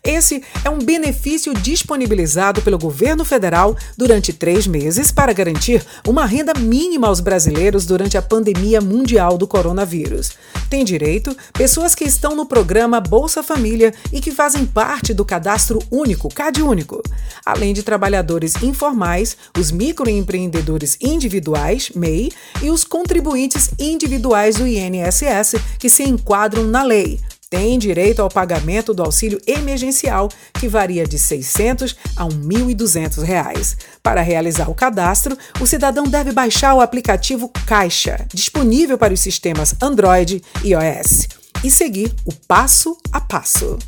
Esse 0.02 0.42
é 0.64 0.70
um 0.70 0.78
benefício 0.78 1.52
disponibilizado 1.52 2.62
pelo 2.62 2.78
governo 2.78 3.24
federal 3.24 3.76
durante 3.96 4.32
três 4.32 4.66
meses 4.66 5.10
para 5.10 5.32
garantir 5.32 5.84
uma 6.06 6.24
renda 6.24 6.54
mínima 6.54 7.08
aos 7.08 7.20
brasileiros 7.20 7.84
durante 7.84 8.16
a 8.16 8.22
pandemia 8.22 8.80
mundial 8.80 9.36
do 9.36 9.46
coronavírus. 9.46 10.30
Tem 10.70 10.84
direito 10.84 11.36
pessoas 11.52 11.94
que 11.94 12.04
estão 12.04 12.36
no 12.36 12.46
programa 12.46 13.00
Bolsa 13.00 13.42
Família 13.42 13.92
e 14.12 14.20
que 14.20 14.30
fazem 14.30 14.64
parte 14.64 15.12
do 15.12 15.24
cadastro 15.24 15.80
único, 15.90 16.28
CAD 16.28 16.62
único, 16.62 17.02
além 17.44 17.74
de 17.74 17.82
trabalhadores 17.82 18.62
informais, 18.62 19.36
os 19.58 19.72
microempreendedores 19.72 20.96
individuais, 21.00 21.90
MEI, 21.94 22.30
e 22.62 22.70
os 22.70 22.84
contribuintes 22.84 23.70
individuais 23.78 24.56
do 24.56 24.66
INSS 24.66 25.56
que 25.78 25.88
se 25.88 26.04
enquadram 26.04 26.64
na 26.64 26.82
lei 26.84 27.20
tem 27.50 27.78
direito 27.78 28.20
ao 28.20 28.28
pagamento 28.28 28.92
do 28.92 29.02
auxílio 29.02 29.40
emergencial, 29.46 30.28
que 30.54 30.68
varia 30.68 31.06
de 31.06 31.16
R$ 31.16 31.22
600 31.22 31.96
a 32.16 32.24
R$ 32.24 32.30
1.200. 32.30 33.76
Para 34.02 34.20
realizar 34.20 34.70
o 34.70 34.74
cadastro, 34.74 35.36
o 35.60 35.66
cidadão 35.66 36.04
deve 36.04 36.32
baixar 36.32 36.74
o 36.74 36.80
aplicativo 36.80 37.50
Caixa, 37.66 38.26
disponível 38.32 38.98
para 38.98 39.14
os 39.14 39.20
sistemas 39.20 39.74
Android 39.80 40.42
e 40.62 40.72
iOS, 40.72 41.28
e 41.64 41.70
seguir 41.70 42.14
o 42.24 42.32
passo 42.46 42.96
a 43.12 43.20
passo. 43.20 43.78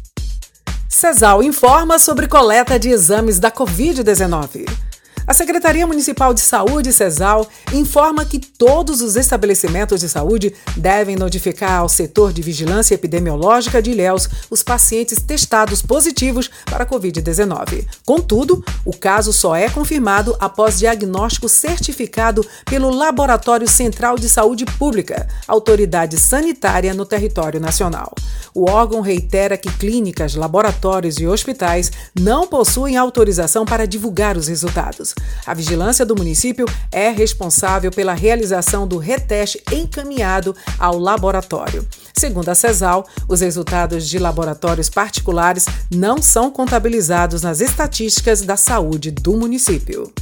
CESAL 0.89 1.43
informa 1.43 1.99
sobre 1.99 2.27
coleta 2.27 2.79
de 2.79 2.89
exames 2.89 3.39
da 3.39 3.51
Covid-19. 3.51 4.90
A 5.31 5.33
Secretaria 5.33 5.87
Municipal 5.87 6.35
de 6.35 6.41
Saúde, 6.41 6.93
CESAL, 6.93 7.49
informa 7.73 8.25
que 8.25 8.41
todos 8.41 9.01
os 9.01 9.15
estabelecimentos 9.15 10.01
de 10.01 10.09
saúde 10.09 10.53
devem 10.77 11.15
notificar 11.15 11.79
ao 11.79 11.89
setor 11.89 12.33
de 12.33 12.43
vigilância 12.43 12.97
epidemiológica 12.97 13.81
de 13.81 13.93
Ilhéus 13.93 14.29
os 14.51 14.65
pacientes 14.65 15.23
testados 15.23 15.83
positivos 15.83 16.51
para 16.65 16.83
a 16.83 16.87
Covid-19. 16.87 17.87
Contudo, 18.05 18.65
o 18.85 18.93
caso 18.93 19.33
só 19.33 19.55
é 19.55 19.69
confirmado 19.69 20.35
após 20.41 20.81
diagnóstico 20.81 21.49
certificado 21.49 22.45
pelo 22.65 22.91
Laboratório 22.91 23.69
Central 23.69 24.19
de 24.19 24.29
Saúde 24.29 24.65
Pública, 24.65 25.29
autoridade 25.47 26.19
sanitária 26.19 26.93
no 26.93 27.07
território 27.07 27.61
nacional. 27.61 28.13
O 28.53 28.69
órgão 28.69 29.01
reitera 29.01 29.57
que 29.57 29.71
clínicas, 29.71 30.35
laboratórios 30.35 31.21
e 31.21 31.27
hospitais 31.29 31.93
não 32.19 32.49
possuem 32.49 32.97
autorização 32.97 33.65
para 33.65 33.87
divulgar 33.87 34.37
os 34.37 34.49
resultados. 34.49 35.15
A 35.47 35.55
vigilância 35.55 36.05
do 36.05 36.17
município 36.17 36.67
é 36.93 37.11
responsável 37.11 37.91
pela 37.91 38.15
realização 38.15 38.87
do 38.87 38.99
reteste 38.99 39.63
encaminhado 39.73 40.55
ao 40.79 40.99
laboratório. 40.99 41.87
Segundo 42.17 42.49
a 42.49 42.55
CESAL, 42.55 43.07
os 43.29 43.41
resultados 43.41 44.09
de 44.09 44.19
laboratórios 44.19 44.91
particulares 44.91 45.67
não 45.91 46.21
são 46.21 46.51
contabilizados 46.51 47.43
nas 47.43 47.61
estatísticas 47.61 48.43
da 48.43 48.57
saúde 48.57 49.11
do 49.11 49.37
município. 49.37 50.13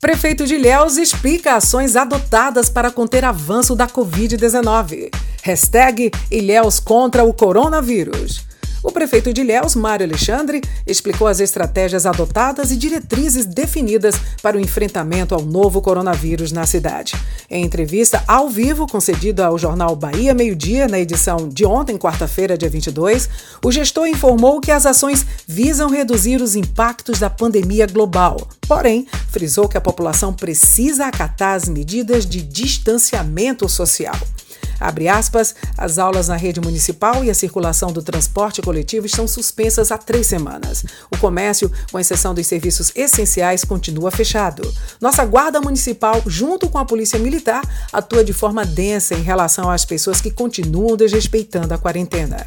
Prefeito 0.00 0.46
de 0.46 0.54
Ilhéus 0.54 0.98
explica 0.98 1.56
ações 1.56 1.96
adotadas 1.96 2.68
para 2.68 2.92
conter 2.92 3.24
avanço 3.24 3.74
da 3.74 3.88
Covid-19. 3.88 5.10
Hashtag 5.42 6.12
Ilhéus 6.30 6.78
contra 6.78 7.24
o 7.24 7.32
coronavírus. 7.32 8.45
O 8.86 8.92
prefeito 8.92 9.32
de 9.32 9.40
Ilhéus, 9.40 9.74
Mário 9.74 10.06
Alexandre, 10.06 10.62
explicou 10.86 11.26
as 11.26 11.40
estratégias 11.40 12.06
adotadas 12.06 12.70
e 12.70 12.76
diretrizes 12.76 13.44
definidas 13.44 14.14
para 14.40 14.56
o 14.56 14.60
enfrentamento 14.60 15.34
ao 15.34 15.42
novo 15.42 15.82
coronavírus 15.82 16.52
na 16.52 16.64
cidade. 16.64 17.12
Em 17.50 17.64
entrevista 17.64 18.22
ao 18.28 18.48
vivo 18.48 18.86
concedida 18.86 19.44
ao 19.44 19.58
jornal 19.58 19.96
Bahia 19.96 20.32
Meio 20.32 20.54
Dia, 20.54 20.86
na 20.86 21.00
edição 21.00 21.48
de 21.48 21.66
ontem, 21.66 21.98
quarta-feira, 21.98 22.56
dia 22.56 22.70
22, 22.70 23.28
o 23.64 23.72
gestor 23.72 24.06
informou 24.06 24.60
que 24.60 24.70
as 24.70 24.86
ações 24.86 25.26
visam 25.48 25.90
reduzir 25.90 26.40
os 26.40 26.54
impactos 26.54 27.18
da 27.18 27.28
pandemia 27.28 27.88
global. 27.88 28.36
Porém, 28.68 29.08
frisou 29.32 29.68
que 29.68 29.76
a 29.76 29.80
população 29.80 30.32
precisa 30.32 31.06
acatar 31.06 31.56
as 31.56 31.68
medidas 31.68 32.24
de 32.24 32.40
distanciamento 32.40 33.68
social. 33.68 34.14
Abre 34.78 35.08
aspas, 35.08 35.54
as 35.76 35.98
aulas 35.98 36.28
na 36.28 36.36
rede 36.36 36.60
municipal 36.60 37.24
e 37.24 37.30
a 37.30 37.34
circulação 37.34 37.92
do 37.92 38.02
transporte 38.02 38.62
coletivo 38.62 39.06
estão 39.06 39.26
suspensas 39.26 39.90
há 39.90 39.98
três 39.98 40.26
semanas. 40.26 40.84
O 41.10 41.18
comércio, 41.18 41.70
com 41.90 41.98
exceção 41.98 42.34
dos 42.34 42.46
serviços 42.46 42.92
essenciais, 42.94 43.64
continua 43.64 44.10
fechado. 44.10 44.62
Nossa 45.00 45.24
Guarda 45.24 45.60
Municipal, 45.60 46.22
junto 46.26 46.68
com 46.68 46.78
a 46.78 46.84
Polícia 46.84 47.18
Militar, 47.18 47.62
atua 47.92 48.24
de 48.24 48.32
forma 48.32 48.64
densa 48.64 49.14
em 49.14 49.22
relação 49.22 49.70
às 49.70 49.84
pessoas 49.84 50.20
que 50.20 50.30
continuam 50.30 50.96
desrespeitando 50.96 51.72
a 51.72 51.78
quarentena. 51.78 52.46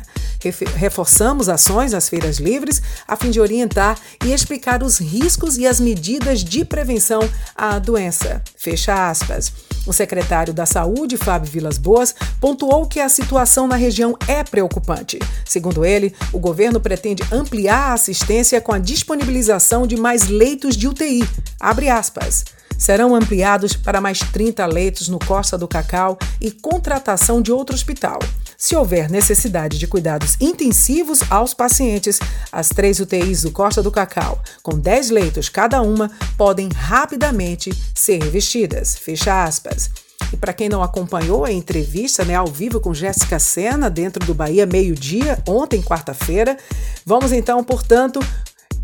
Reforçamos 0.75 1.49
ações 1.49 1.91
nas 1.91 2.07
feiras 2.07 2.37
livres 2.37 2.81
a 3.07 3.15
fim 3.15 3.29
de 3.29 3.41
orientar 3.41 3.97
e 4.23 4.31
explicar 4.31 4.81
os 4.81 4.97
riscos 4.97 5.57
e 5.57 5.67
as 5.67 5.79
medidas 5.79 6.43
de 6.43 6.63
prevenção 6.63 7.21
à 7.55 7.77
doença. 7.77 8.41
Fecha 8.55 9.09
aspas. 9.09 9.51
O 9.85 9.93
secretário 9.93 10.53
da 10.53 10.65
Saúde, 10.65 11.17
Fábio 11.17 11.51
Vilas 11.51 11.77
Boas, 11.77 12.13
pontuou 12.39 12.85
que 12.85 12.99
a 12.99 13.09
situação 13.09 13.67
na 13.67 13.75
região 13.75 14.15
é 14.27 14.43
preocupante. 14.43 15.19
Segundo 15.45 15.83
ele, 15.83 16.13
o 16.31 16.39
governo 16.39 16.79
pretende 16.79 17.23
ampliar 17.31 17.91
a 17.91 17.93
assistência 17.93 18.61
com 18.61 18.71
a 18.71 18.79
disponibilização 18.79 19.87
de 19.87 19.97
mais 19.97 20.27
leitos 20.27 20.77
de 20.77 20.87
UTI. 20.87 21.27
Abre 21.59 21.89
aspas 21.89 22.45
serão 22.79 23.13
ampliados 23.13 23.73
para 23.73 23.99
mais 23.99 24.19
30 24.19 24.65
leitos 24.65 25.09
no 25.09 25.19
Costa 25.19 25.57
do 25.57 25.67
Cacau 25.67 26.17
e 26.39 26.49
contratação 26.49 27.41
de 27.41 27.51
outro 27.51 27.75
hospital. 27.75 28.19
Se 28.61 28.75
houver 28.75 29.09
necessidade 29.09 29.79
de 29.79 29.87
cuidados 29.87 30.35
intensivos 30.37 31.21
aos 31.31 31.53
pacientes, 31.53 32.19
as 32.51 32.67
três 32.67 32.99
UTIs 32.99 33.43
do 33.43 33.51
Costa 33.51 33.81
do 33.81 33.89
Cacau, 33.89 34.43
com 34.61 34.77
10 34.77 35.11
leitos 35.11 35.47
cada 35.47 35.81
uma, 35.81 36.11
podem 36.37 36.67
rapidamente 36.67 37.71
ser 37.95 38.21
revestidas. 38.21 38.97
Fecha 38.97 39.45
aspas. 39.45 39.89
E 40.33 40.35
para 40.35 40.51
quem 40.51 40.67
não 40.67 40.83
acompanhou 40.83 41.45
a 41.45 41.53
entrevista 41.53 42.25
né, 42.25 42.35
ao 42.35 42.47
vivo 42.47 42.81
com 42.81 42.93
Jéssica 42.93 43.39
Sena 43.39 43.89
dentro 43.89 44.25
do 44.25 44.33
Bahia 44.33 44.65
Meio 44.65 44.93
Dia, 44.93 45.41
ontem, 45.47 45.81
quarta-feira, 45.81 46.57
vamos 47.05 47.31
então, 47.31 47.63
portanto, 47.63 48.19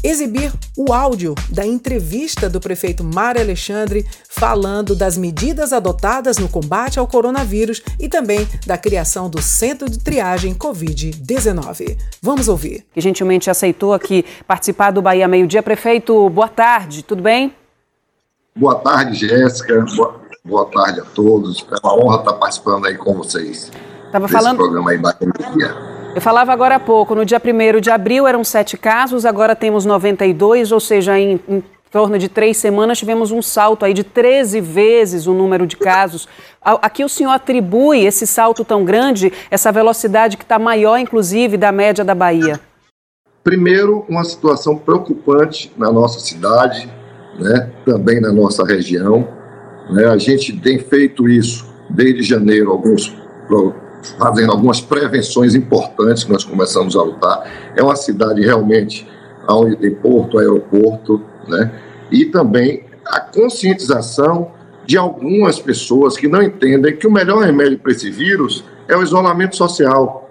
exibir 0.04 0.52
o 0.78 0.94
áudio 0.94 1.36
da 1.50 1.66
entrevista 1.66 2.50
do 2.50 2.60
prefeito 2.60 3.04
Mário 3.04 3.42
Alexandre 3.42 4.06
falando 4.30 4.96
das 4.96 5.18
medidas 5.18 5.74
adotadas 5.74 6.38
no 6.38 6.50
combate 6.50 7.00
ao 7.00 7.08
coronavírus 7.08 7.82
e 8.00 8.08
também 8.08 8.48
da 8.66 8.78
criação 8.78 9.30
do 9.30 9.42
Centro 9.42 9.90
de 9.90 10.00
Triagem 10.00 10.54
Covid-19. 10.54 11.98
Vamos 12.22 12.48
ouvir. 12.48 12.86
Que 12.94 13.02
gentilmente 13.02 13.50
aceitou 13.50 13.94
aqui 13.94 14.26
participar 14.48 14.92
do 14.92 15.02
Bahia 15.02 15.28
Meio 15.28 15.48
Dia. 15.48 15.64
Prefeito, 15.64 16.30
boa 16.30 16.48
tarde, 16.48 17.04
tudo 17.04 17.22
bem? 17.22 17.54
Boa 18.56 18.76
tarde, 18.76 19.16
Jéssica. 19.16 19.84
Boa, 19.96 20.22
boa 20.44 20.66
tarde 20.66 21.02
a 21.02 21.06
todos. 21.06 21.66
É 21.72 21.76
uma 21.86 21.96
honra 21.96 22.20
estar 22.20 22.34
participando 22.34 22.86
aí 22.86 22.96
com 22.96 23.14
vocês. 23.16 23.72
Estava 24.06 24.28
falando. 24.28 24.58
programa 24.58 24.92
aí 24.92 24.98
Bahia 24.98 25.18
Meio 25.22 25.58
Dia. 25.58 25.95
Eu 26.16 26.22
falava 26.22 26.54
agora 26.54 26.76
há 26.76 26.80
pouco, 26.80 27.14
no 27.14 27.26
dia 27.26 27.42
1 27.44 27.82
de 27.82 27.92
abril 27.92 28.26
eram 28.26 28.42
sete 28.42 28.78
casos, 28.78 29.26
agora 29.26 29.54
temos 29.54 29.84
92, 29.84 30.72
ou 30.72 30.80
seja, 30.80 31.20
em, 31.20 31.38
em 31.46 31.62
torno 31.92 32.18
de 32.18 32.30
três 32.30 32.56
semanas 32.56 32.98
tivemos 32.98 33.32
um 33.32 33.42
salto 33.42 33.84
aí 33.84 33.94
de 33.94 34.02
13 34.02 34.62
vezes 34.62 35.28
o 35.28 35.34
número 35.34 35.68
de 35.68 35.76
casos. 35.76 36.26
A, 36.62 36.86
a 36.86 36.90
que 36.90 37.04
o 37.04 37.10
senhor 37.10 37.32
atribui 37.32 38.06
esse 38.06 38.26
salto 38.26 38.64
tão 38.64 38.86
grande, 38.86 39.30
essa 39.52 39.74
velocidade 39.74 40.38
que 40.38 40.44
está 40.44 40.58
maior, 40.58 40.98
inclusive, 40.98 41.58
da 41.58 41.70
média 41.70 42.02
da 42.02 42.16
Bahia? 42.16 42.62
Primeiro, 43.44 44.06
uma 44.08 44.24
situação 44.24 44.78
preocupante 44.78 45.70
na 45.78 45.92
nossa 45.92 46.22
cidade, 46.22 46.90
né, 47.38 47.72
também 47.84 48.22
na 48.22 48.32
nossa 48.32 48.66
região. 48.66 49.28
Né, 49.90 50.06
a 50.06 50.18
gente 50.18 50.58
tem 50.62 50.80
feito 50.80 51.28
isso 51.28 51.68
desde 51.90 52.24
janeiro, 52.24 52.72
alguns 52.72 53.14
fazendo 54.18 54.52
algumas 54.52 54.82
prevenções 54.82 55.56
importantes 55.56 56.24
que 56.24 56.32
nós 56.32 56.44
começamos 56.44 56.96
a 56.96 57.02
lutar. 57.02 57.44
É 57.76 57.84
uma 57.84 57.96
cidade 57.96 58.42
realmente 58.42 59.08
onde 59.48 59.76
tem 59.76 59.94
porto, 59.94 60.40
aeroporto, 60.40 61.22
né? 61.48 61.72
E 62.12 62.26
também 62.26 62.84
a 63.06 63.20
conscientização 63.20 64.52
de 64.86 64.98
algumas 64.98 65.60
pessoas 65.60 66.16
que 66.16 66.28
não 66.28 66.42
entendem 66.42 66.96
que 66.96 67.08
o 67.08 67.12
melhor 67.12 67.44
remédio 67.44 67.80
para 67.80 67.92
esse 67.92 68.10
vírus 68.10 68.64
é 68.88 68.96
o 68.96 69.02
isolamento 69.02 69.56
social. 69.56 70.30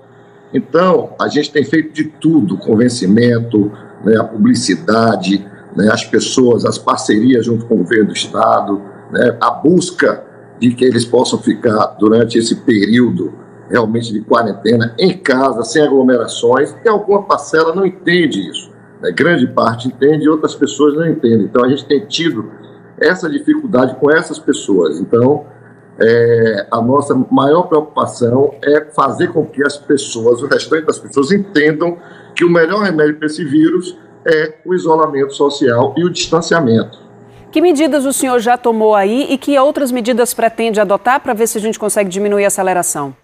Então, 0.52 1.14
a 1.20 1.26
gente 1.26 1.50
tem 1.50 1.64
feito 1.64 1.92
de 1.92 2.04
tudo, 2.04 2.56
convencimento, 2.56 3.72
né, 4.04 4.16
a 4.16 4.24
publicidade, 4.24 5.44
né, 5.76 5.90
as 5.92 6.04
pessoas, 6.04 6.64
as 6.64 6.78
parcerias 6.78 7.46
junto 7.46 7.66
com 7.66 7.74
o 7.74 7.78
governo 7.78 8.06
do 8.06 8.12
Estado, 8.12 8.80
né, 9.10 9.36
a 9.40 9.50
busca 9.50 10.22
de 10.60 10.72
que 10.72 10.84
eles 10.84 11.04
possam 11.04 11.40
ficar 11.40 11.96
durante 11.98 12.38
esse 12.38 12.54
período 12.54 13.32
realmente 13.68 14.12
de 14.12 14.20
quarentena 14.20 14.94
em 14.98 15.16
casa, 15.16 15.62
sem 15.62 15.82
aglomerações, 15.82 16.74
e 16.84 16.88
alguma 16.88 17.22
parcela 17.22 17.74
não 17.74 17.86
entende 17.86 18.48
isso. 18.48 18.70
Né? 19.00 19.10
Grande 19.12 19.46
parte 19.46 19.88
entende 19.88 20.24
e 20.24 20.28
outras 20.28 20.54
pessoas 20.54 20.94
não 20.94 21.06
entendem. 21.06 21.46
Então 21.46 21.64
a 21.64 21.68
gente 21.68 21.84
tem 21.86 22.06
tido 22.06 22.50
essa 22.98 23.28
dificuldade 23.28 23.96
com 23.96 24.10
essas 24.10 24.38
pessoas. 24.38 25.00
Então, 25.00 25.44
é, 25.98 26.66
a 26.70 26.80
nossa 26.80 27.14
maior 27.30 27.64
preocupação 27.64 28.54
é 28.62 28.86
fazer 28.86 29.28
com 29.28 29.46
que 29.46 29.64
as 29.64 29.76
pessoas, 29.76 30.42
o 30.42 30.46
restante 30.46 30.86
das 30.86 30.98
pessoas, 30.98 31.30
entendam 31.30 31.98
que 32.34 32.44
o 32.44 32.50
melhor 32.50 32.82
remédio 32.82 33.16
para 33.16 33.26
esse 33.26 33.44
vírus 33.44 33.96
é 34.26 34.54
o 34.64 34.74
isolamento 34.74 35.34
social 35.34 35.94
e 35.96 36.04
o 36.04 36.10
distanciamento. 36.10 37.04
Que 37.52 37.60
medidas 37.60 38.04
o 38.04 38.12
senhor 38.12 38.40
já 38.40 38.58
tomou 38.58 38.96
aí 38.96 39.28
e 39.30 39.38
que 39.38 39.56
outras 39.56 39.92
medidas 39.92 40.34
pretende 40.34 40.80
adotar 40.80 41.20
para 41.20 41.34
ver 41.34 41.46
se 41.46 41.58
a 41.58 41.60
gente 41.60 41.78
consegue 41.78 42.10
diminuir 42.10 42.44
a 42.44 42.48
aceleração? 42.48 43.14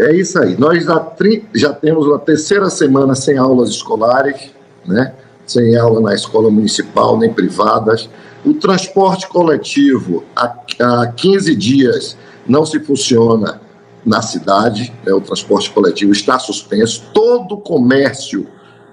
É 0.00 0.16
isso 0.16 0.38
aí. 0.38 0.58
Nós 0.58 0.84
já, 0.84 1.12
já 1.54 1.72
temos 1.74 2.10
a 2.10 2.18
terceira 2.18 2.70
semana 2.70 3.14
sem 3.14 3.36
aulas 3.36 3.68
escolares, 3.68 4.50
né? 4.86 5.12
sem 5.46 5.76
aula 5.76 6.00
na 6.00 6.14
escola 6.14 6.50
municipal 6.50 7.18
nem 7.18 7.30
privadas. 7.30 8.08
O 8.42 8.54
transporte 8.54 9.28
coletivo, 9.28 10.24
há, 10.34 10.56
há 10.80 11.06
15 11.08 11.54
dias, 11.54 12.16
não 12.48 12.64
se 12.64 12.80
funciona 12.80 13.60
na 14.02 14.22
cidade, 14.22 14.90
né? 15.04 15.12
o 15.12 15.20
transporte 15.20 15.70
coletivo 15.70 16.12
está 16.12 16.38
suspenso. 16.38 17.02
Todo 17.12 17.56
o 17.56 17.60
comércio, 17.60 18.46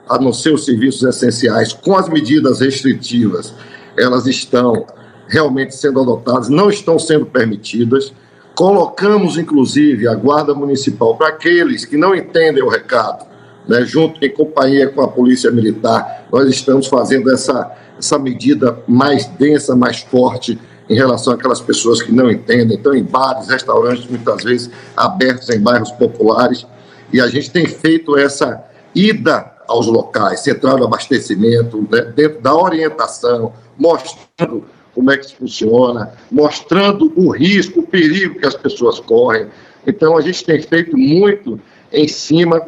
a 0.09 0.19
não 0.19 0.33
ser 0.33 0.53
os 0.53 0.65
serviços 0.65 1.03
essenciais, 1.03 1.71
com 1.71 1.95
as 1.95 2.09
medidas 2.09 2.59
restritivas, 2.59 3.53
elas 3.97 4.27
estão 4.27 4.85
realmente 5.29 5.73
sendo 5.73 6.01
adotadas, 6.01 6.49
não 6.49 6.69
estão 6.69 6.99
sendo 6.99 7.25
permitidas. 7.25 8.11
Colocamos, 8.57 9.37
inclusive, 9.37 10.07
a 10.07 10.15
Guarda 10.15 10.51
Municipal 10.55 11.15
para 11.15 11.27
aqueles 11.27 11.85
que 11.85 11.95
não 11.95 12.15
entendem 12.15 12.63
o 12.63 12.67
recado, 12.67 13.23
né, 13.67 13.85
junto 13.85 14.25
em 14.25 14.33
companhia 14.33 14.89
com 14.89 14.99
a 15.03 15.07
Polícia 15.07 15.51
Militar, 15.51 16.25
nós 16.31 16.49
estamos 16.49 16.87
fazendo 16.87 17.31
essa, 17.31 17.71
essa 17.99 18.17
medida 18.17 18.79
mais 18.87 19.27
densa, 19.27 19.75
mais 19.75 19.99
forte 19.99 20.57
em 20.89 20.95
relação 20.95 21.33
àquelas 21.33 21.61
pessoas 21.61 22.01
que 22.01 22.11
não 22.11 22.31
entendem. 22.31 22.75
Então, 22.75 22.95
em 22.95 23.03
bares, 23.03 23.47
restaurantes, 23.47 24.09
muitas 24.09 24.43
vezes 24.43 24.71
abertos 24.95 25.51
em 25.51 25.59
bairros 25.59 25.91
populares, 25.91 26.65
e 27.13 27.21
a 27.21 27.27
gente 27.27 27.51
tem 27.51 27.67
feito 27.67 28.17
essa 28.17 28.65
ida 28.95 29.51
aos 29.67 29.85
locais, 29.85 30.39
central 30.39 30.77
de 30.77 30.83
abastecimento, 30.83 31.87
né, 31.91 32.11
dentro 32.15 32.41
da 32.41 32.55
orientação, 32.55 33.53
mostrando 33.77 34.65
como 34.97 35.11
é 35.11 35.17
que 35.17 35.27
isso 35.27 35.35
funciona, 35.35 36.11
mostrando 36.31 37.13
o 37.15 37.29
risco, 37.29 37.81
o 37.81 37.83
perigo 37.87 38.39
que 38.39 38.47
as 38.47 38.55
pessoas 38.55 38.99
correm. 38.99 39.45
Então, 39.85 40.17
a 40.17 40.21
gente 40.21 40.43
tem 40.43 40.59
feito 40.59 40.97
muito 40.97 41.59
em 41.93 42.07
cima 42.07 42.59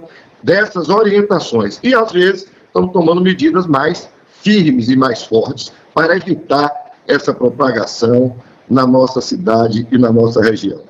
dessas 0.44 0.90
orientações. 0.90 1.80
E, 1.82 1.92
às 1.96 2.12
vezes, 2.12 2.48
estamos 2.68 2.94
tomando 2.94 3.20
medidas 3.20 3.66
mais 3.66 4.08
firmes 4.44 4.90
e 4.90 4.96
mais 4.96 5.24
fortes 5.24 5.74
para 5.92 6.16
evitar 6.16 6.72
essa 7.08 7.34
propagação 7.34 8.36
na 8.70 8.86
nossa 8.86 9.22
cidade 9.22 9.88
e 9.92 9.98
na 9.98 10.12
nossa 10.12 10.40
região. 10.40 10.84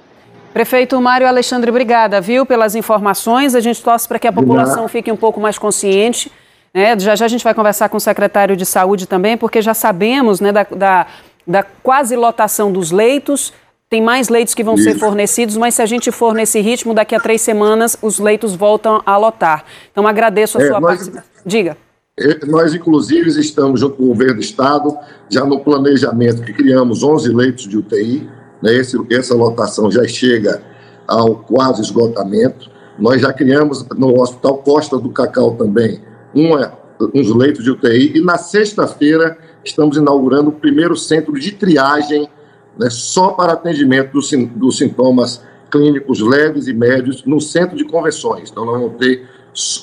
Prefeito 0.52 1.00
Mário 1.00 1.26
Alexandre, 1.26 1.70
obrigada, 1.70 2.20
viu, 2.20 2.46
pelas 2.46 2.76
informações. 2.76 3.56
A 3.56 3.62
gente 3.62 3.82
torce 3.82 4.06
para 4.06 4.20
que 4.20 4.28
a 4.28 4.34
população 4.34 4.90
fique 4.90 5.10
um 5.10 5.16
pouco 5.16 5.40
mais 5.40 5.58
consciente. 5.58 6.30
Né? 6.74 7.00
Já 7.00 7.16
já 7.16 7.26
a 7.26 7.30
gente 7.30 7.44
vai 7.44 7.54
conversar 7.54 7.90
com 7.90 7.98
o 7.98 8.00
secretário 8.00 8.56
de 8.56 8.66
Saúde 8.66 9.08
também, 9.08 9.38
porque 9.38 9.62
já 9.62 9.74
sabemos 9.74 10.40
né, 10.40 10.52
da, 10.52 10.64
da 10.64 11.08
da 11.50 11.64
quase 11.64 12.16
lotação 12.16 12.72
dos 12.72 12.92
leitos. 12.92 13.52
Tem 13.90 14.04
mais 14.04 14.30
leitos 14.30 14.54
que 14.54 14.64
vão 14.64 14.76
Isso. 14.76 14.84
ser 14.84 15.00
fornecidos, 15.00 15.58
mas 15.58 15.74
se 15.74 15.82
a 15.82 15.86
gente 15.88 16.12
for 16.12 16.36
nesse 16.36 16.60
ritmo, 16.62 16.94
daqui 16.94 17.16
a 17.16 17.20
três 17.20 17.42
semanas 17.42 17.98
os 18.04 18.20
leitos 18.20 18.54
voltam 18.54 19.02
a 19.04 19.18
lotar. 19.18 19.66
Então 19.92 20.08
agradeço 20.08 20.60
a 20.60 20.62
é, 20.62 20.68
sua 20.68 20.80
nós, 20.80 20.92
participação. 20.92 21.30
Diga. 21.44 21.76
É, 22.20 22.46
nós, 22.46 22.76
inclusive, 22.76 23.28
estamos 23.40 23.80
junto 23.80 23.96
com 23.96 24.04
o 24.04 24.08
governo 24.10 24.36
do 24.36 24.42
Estado, 24.42 24.96
já 25.28 25.44
no 25.44 25.60
planejamento 25.62 26.44
que 26.44 26.54
criamos 26.54 27.02
11 27.02 27.34
leitos 27.34 27.68
de 27.68 27.78
UTI. 27.78 28.30
Né, 28.62 28.76
esse, 28.76 28.96
essa 29.10 29.34
lotação 29.34 29.90
já 29.90 30.08
chega 30.08 30.62
ao 31.08 31.38
quase 31.38 31.82
esgotamento. 31.82 32.70
Nós 33.00 33.22
já 33.22 33.34
criamos 33.34 33.88
no 33.98 34.22
Hospital 34.22 34.60
Costa 34.60 35.00
do 35.00 35.10
Cacau 35.10 35.56
também 35.56 36.00
uma, 36.36 36.74
uns 37.16 37.34
leitos 37.34 37.64
de 37.64 37.72
UTI. 37.72 38.18
E 38.18 38.22
na 38.22 38.38
sexta-feira 38.38 39.36
estamos 39.64 39.98
inaugurando 39.98 40.50
o 40.50 40.54
primeiro 40.54 40.96
centro 40.96 41.34
de 41.34 41.52
triagem 41.52 42.30
né, 42.78 42.90
só 42.90 43.32
para 43.32 43.54
atendimento 43.54 44.14
dos, 44.14 44.32
dos 44.32 44.78
sintomas 44.78 45.44
clínicos 45.70 46.22
leves 46.22 46.68
e 46.68 46.74
médios 46.74 47.24
no 47.26 47.40
centro 47.40 47.76
de 47.76 47.86
convenções. 47.86 48.50
Então, 48.50 48.66
nós 48.66 48.80
vamos 48.80 48.98
ter 48.98 49.28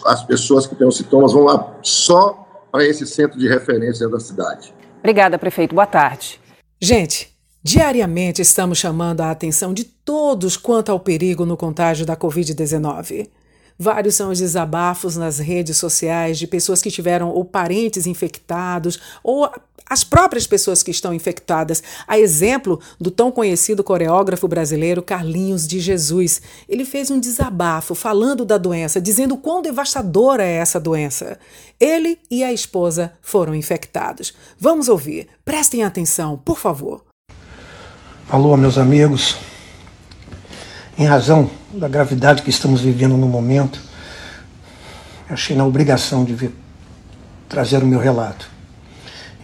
as 0.05 0.25
pessoas 0.25 0.67
que 0.67 0.75
têm 0.75 0.87
os 0.87 0.97
sintomas 0.97 1.33
vão 1.33 1.45
lá 1.45 1.77
só 1.83 2.67
para 2.73 2.85
esse 2.85 3.07
centro 3.07 3.39
de 3.39 3.49
referência 3.49 4.09
da 4.09 4.19
cidade. 4.19 4.73
Obrigada, 4.99 5.39
prefeito. 5.39 5.75
Boa 5.75 5.87
tarde. 5.87 6.41
Gente, 6.81 7.33
diariamente 7.63 8.43
estamos 8.43 8.79
chamando 8.79 9.21
a 9.21 9.31
atenção 9.31 9.73
de 9.73 9.85
todos 9.85 10.57
quanto 10.57 10.91
ao 10.91 11.01
perigo 11.01 11.45
no 11.45 11.57
contágio 11.57 12.07
da 12.07 12.17
Covid-19. 12.17 13.29
Vários 13.79 14.15
são 14.15 14.31
os 14.31 14.39
desabafos 14.39 15.17
nas 15.17 15.39
redes 15.39 15.77
sociais 15.77 16.39
de 16.39 16.47
pessoas 16.47 16.81
que 16.81 16.91
tiveram 16.91 17.29
ou 17.29 17.45
parentes 17.45 18.07
infectados 18.07 18.99
ou 19.23 19.51
as 19.89 20.03
próprias 20.03 20.47
pessoas 20.47 20.83
que 20.83 20.91
estão 20.91 21.15
infectadas. 21.15 21.83
A 22.09 22.19
exemplo 22.19 22.81
do 23.01 23.11
tão 23.11 23.31
conhecido 23.31 23.85
coreógrafo 23.85 24.49
brasileiro 24.49 25.03
Carlinhos 25.03 25.67
de 25.67 25.79
Jesus. 25.79 26.43
Ele 26.69 26.85
fez 26.85 27.11
um 27.11 27.21
desabafo 27.21 27.95
falando 27.95 28.45
da 28.45 28.59
doença, 28.59 29.01
dizendo 29.01 29.37
quão 29.37 29.63
devastadora 29.63 30.43
é 30.43 30.57
essa 30.57 30.81
doença. 30.81 31.39
Ele 31.79 32.19
e 32.31 32.43
a 32.43 32.53
esposa 32.53 33.13
foram 33.23 33.55
infectados. 33.55 34.35
Vamos 34.59 34.89
ouvir. 34.89 35.29
Prestem 35.45 35.85
atenção, 35.85 36.37
por 36.37 36.59
favor. 36.59 37.05
Alô, 38.29 38.57
meus 38.57 38.77
amigos. 38.77 39.37
Em 40.99 41.05
razão 41.05 41.51
da 41.75 41.89
gravidade 41.89 42.41
que 42.41 42.49
estamos 42.49 42.81
vivendo 42.81 43.19
no 43.19 43.29
momento, 43.29 43.83
achei 45.29 45.55
na 45.55 45.67
obrigação 45.67 46.25
de 46.25 46.35
vir 46.35 46.55
trazer 47.47 47.83
o 47.83 47.87
meu 47.87 47.99
relato. 47.99 48.49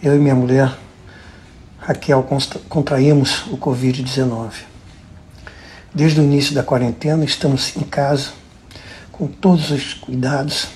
Eu 0.01 0.15
e 0.15 0.19
minha 0.19 0.33
mulher, 0.33 0.75
Raquel, 1.77 2.27
contraímos 2.67 3.45
o 3.51 3.57
Covid-19. 3.57 4.51
Desde 5.93 6.19
o 6.19 6.23
início 6.23 6.55
da 6.55 6.63
quarentena, 6.63 7.23
estamos 7.23 7.77
em 7.77 7.83
casa, 7.83 8.31
com 9.11 9.27
todos 9.27 9.69
os 9.69 9.93
cuidados, 9.93 10.69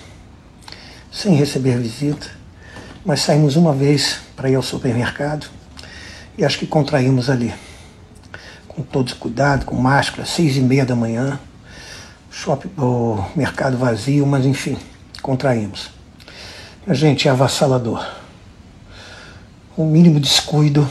sem 1.11 1.33
receber 1.33 1.79
visita, 1.79 2.27
Nós 3.03 3.21
saímos 3.21 3.55
uma 3.55 3.73
vez 3.73 4.19
para 4.35 4.47
ir 4.47 4.55
ao 4.55 4.61
supermercado 4.61 5.47
e 6.37 6.45
acho 6.45 6.59
que 6.59 6.67
contraímos 6.67 7.31
ali. 7.31 7.51
Com 8.77 8.83
todo 8.83 9.15
cuidado, 9.15 9.65
com 9.65 9.75
máscara, 9.75 10.23
seis 10.23 10.55
e 10.55 10.61
meia 10.61 10.85
da 10.85 10.95
manhã, 10.95 11.39
shopping, 12.29 12.69
o 12.77 13.25
mercado 13.35 13.75
vazio, 13.75 14.23
mas 14.27 14.45
enfim, 14.45 14.77
contraímos. 15.19 15.89
A 16.85 16.93
gente 16.93 17.27
é 17.27 17.31
avassalador. 17.31 18.07
O 19.75 19.83
mínimo 19.83 20.19
descuido 20.19 20.87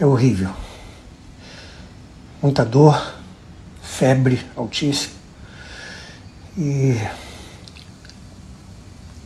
é 0.00 0.06
horrível. 0.06 0.48
Muita 2.40 2.64
dor, 2.64 3.14
febre 3.82 4.46
altíssima 4.56 5.12
e 6.56 6.98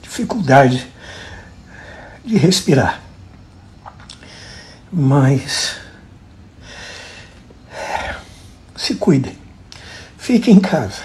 dificuldade 0.02 0.84
de 2.24 2.36
respirar. 2.38 3.00
Mas 4.92 5.81
se 8.82 8.96
cuidem, 8.96 9.38
fiquem 10.18 10.56
em 10.56 10.60
casa. 10.60 11.02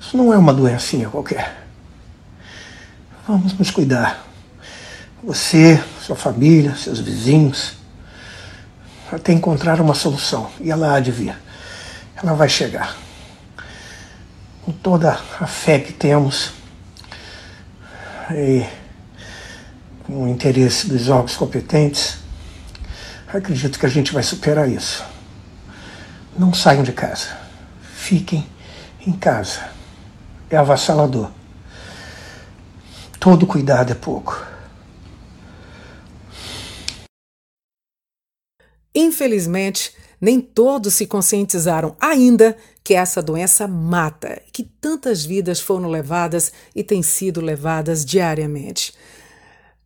Isso 0.00 0.16
não 0.16 0.32
é 0.32 0.36
uma 0.36 0.52
doencinha 0.52 1.08
qualquer. 1.08 1.64
Vamos 3.24 3.56
nos 3.56 3.70
cuidar. 3.70 4.26
Você, 5.22 5.80
sua 6.02 6.16
família, 6.16 6.74
seus 6.74 6.98
vizinhos, 6.98 7.74
até 9.12 9.32
encontrar 9.32 9.80
uma 9.80 9.94
solução. 9.94 10.50
E 10.60 10.68
ela 10.68 10.92
há 10.92 10.98
de 10.98 11.12
vir. 11.12 11.36
Ela 12.16 12.34
vai 12.34 12.48
chegar. 12.48 12.96
Com 14.64 14.72
toda 14.72 15.20
a 15.40 15.46
fé 15.46 15.78
que 15.78 15.92
temos 15.92 16.50
e 18.32 18.66
com 20.04 20.24
o 20.24 20.28
interesse 20.28 20.88
dos 20.88 21.08
órgãos 21.08 21.36
competentes, 21.36 22.18
acredito 23.28 23.78
que 23.78 23.86
a 23.86 23.88
gente 23.88 24.12
vai 24.12 24.24
superar 24.24 24.68
isso. 24.68 25.15
Não 26.38 26.52
saiam 26.52 26.82
de 26.82 26.92
casa. 26.92 27.36
Fiquem 27.94 28.46
em 29.06 29.12
casa. 29.12 29.70
É 30.50 30.56
avassalador. 30.56 31.30
Todo 33.18 33.46
cuidado 33.46 33.90
é 33.90 33.94
pouco. 33.94 34.46
Infelizmente, 38.94 39.92
nem 40.20 40.40
todos 40.40 40.94
se 40.94 41.06
conscientizaram 41.06 41.96
ainda 42.00 42.56
que 42.82 42.94
essa 42.94 43.22
doença 43.22 43.66
mata, 43.66 44.40
que 44.52 44.62
tantas 44.62 45.24
vidas 45.24 45.60
foram 45.60 45.88
levadas 45.88 46.52
e 46.74 46.82
têm 46.82 47.02
sido 47.02 47.40
levadas 47.40 48.04
diariamente. 48.04 48.94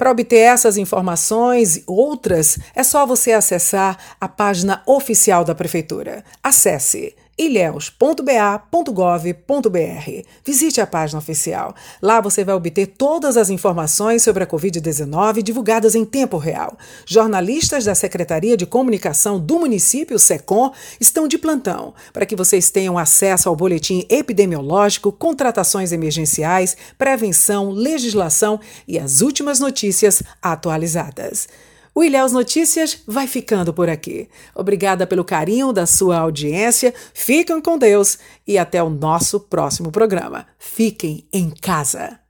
Para 0.01 0.13
obter 0.13 0.39
essas 0.39 0.79
informações 0.79 1.77
e 1.77 1.85
outras, 1.87 2.59
é 2.75 2.83
só 2.83 3.05
você 3.05 3.33
acessar 3.33 3.99
a 4.19 4.27
página 4.27 4.83
oficial 4.87 5.45
da 5.45 5.55
Prefeitura. 5.55 6.25
Acesse 6.43 7.15
ilhéus.ba.gov.br. 7.39 10.27
Visite 10.45 10.81
a 10.81 10.87
página 10.87 11.19
oficial. 11.19 11.75
Lá 12.03 12.21
você 12.21 12.45
vai 12.45 12.55
obter 12.55 12.87
todas 12.87 13.37
as 13.37 13.51
informações 13.51 14.23
sobre 14.23 14.45
a 14.45 14.47
Covid-19 14.47 15.43
divulgadas 15.43 15.95
em 15.95 16.05
tempo 16.05 16.37
real. 16.37 16.77
Jornalistas 17.07 17.85
da 17.85 17.95
Secretaria 17.95 18.57
de 18.57 18.67
Comunicação 18.67 19.41
do 19.41 19.59
município, 19.59 20.19
SECOM, 20.19 20.73
estão 21.01 21.27
de 21.27 21.39
plantão 21.39 21.95
para 22.13 22.27
que 22.27 22.37
vocês 22.37 22.71
tenham 22.71 22.99
acesso 22.99 23.49
ao 23.49 23.57
boletim 23.57 24.05
epidemiológico, 24.09 25.13
contratações 25.13 25.93
emergenciais, 25.93 26.77
prevenção, 26.99 27.71
legislação 27.71 28.61
e 28.87 28.99
as 28.99 29.21
últimas 29.21 29.59
notícias 29.59 30.23
atualizadas. 30.43 31.49
O 31.95 32.05
Ilhéus 32.05 32.33
Notícias 32.33 33.03
vai 33.07 33.27
ficando 33.27 33.75
por 33.75 33.89
aqui. 33.89 34.29
Obrigada 34.55 35.07
pelo 35.07 35.25
carinho 35.25 35.73
da 35.73 35.87
sua 35.87 36.19
audiência. 36.19 36.95
Fiquem 37.13 37.61
com 37.61 37.77
Deus 37.77 38.19
e 38.47 38.57
até 38.59 38.83
o 38.83 38.91
nosso 38.91 39.41
próximo 39.41 39.91
programa. 39.91 40.47
Fiquem 40.59 41.27
em 41.33 41.51
casa. 41.51 42.21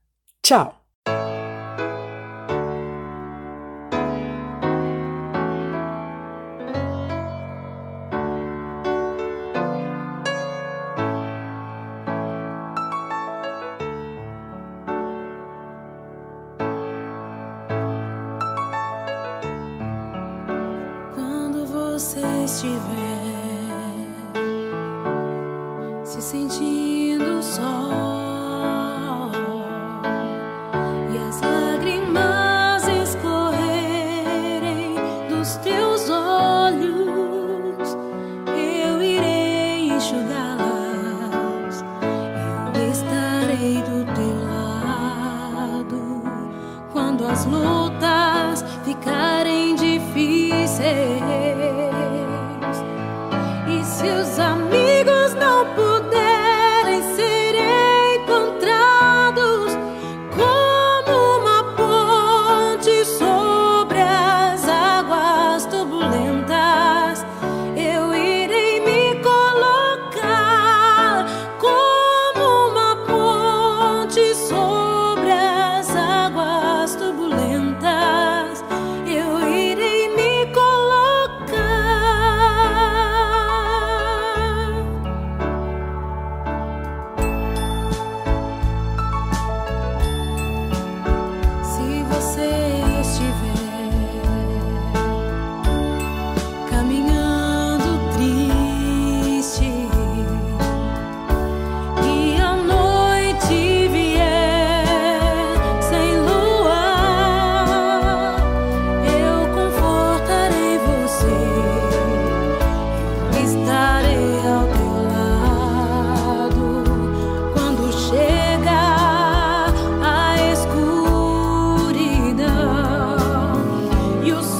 Tchau. 0.43 0.80
viver 22.71 24.05
se 26.05 26.21
sentindo 26.21 27.43
só. 27.43 28.10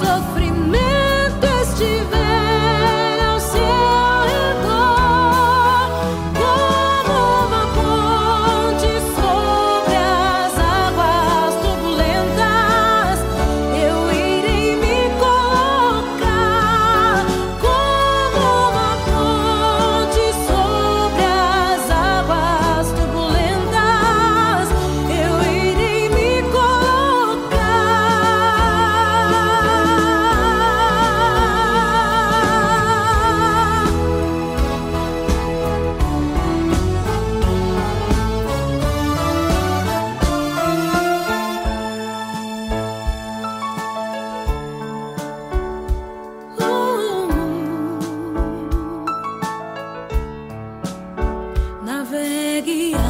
Look. 0.01 0.40
seguía. 52.63 53.10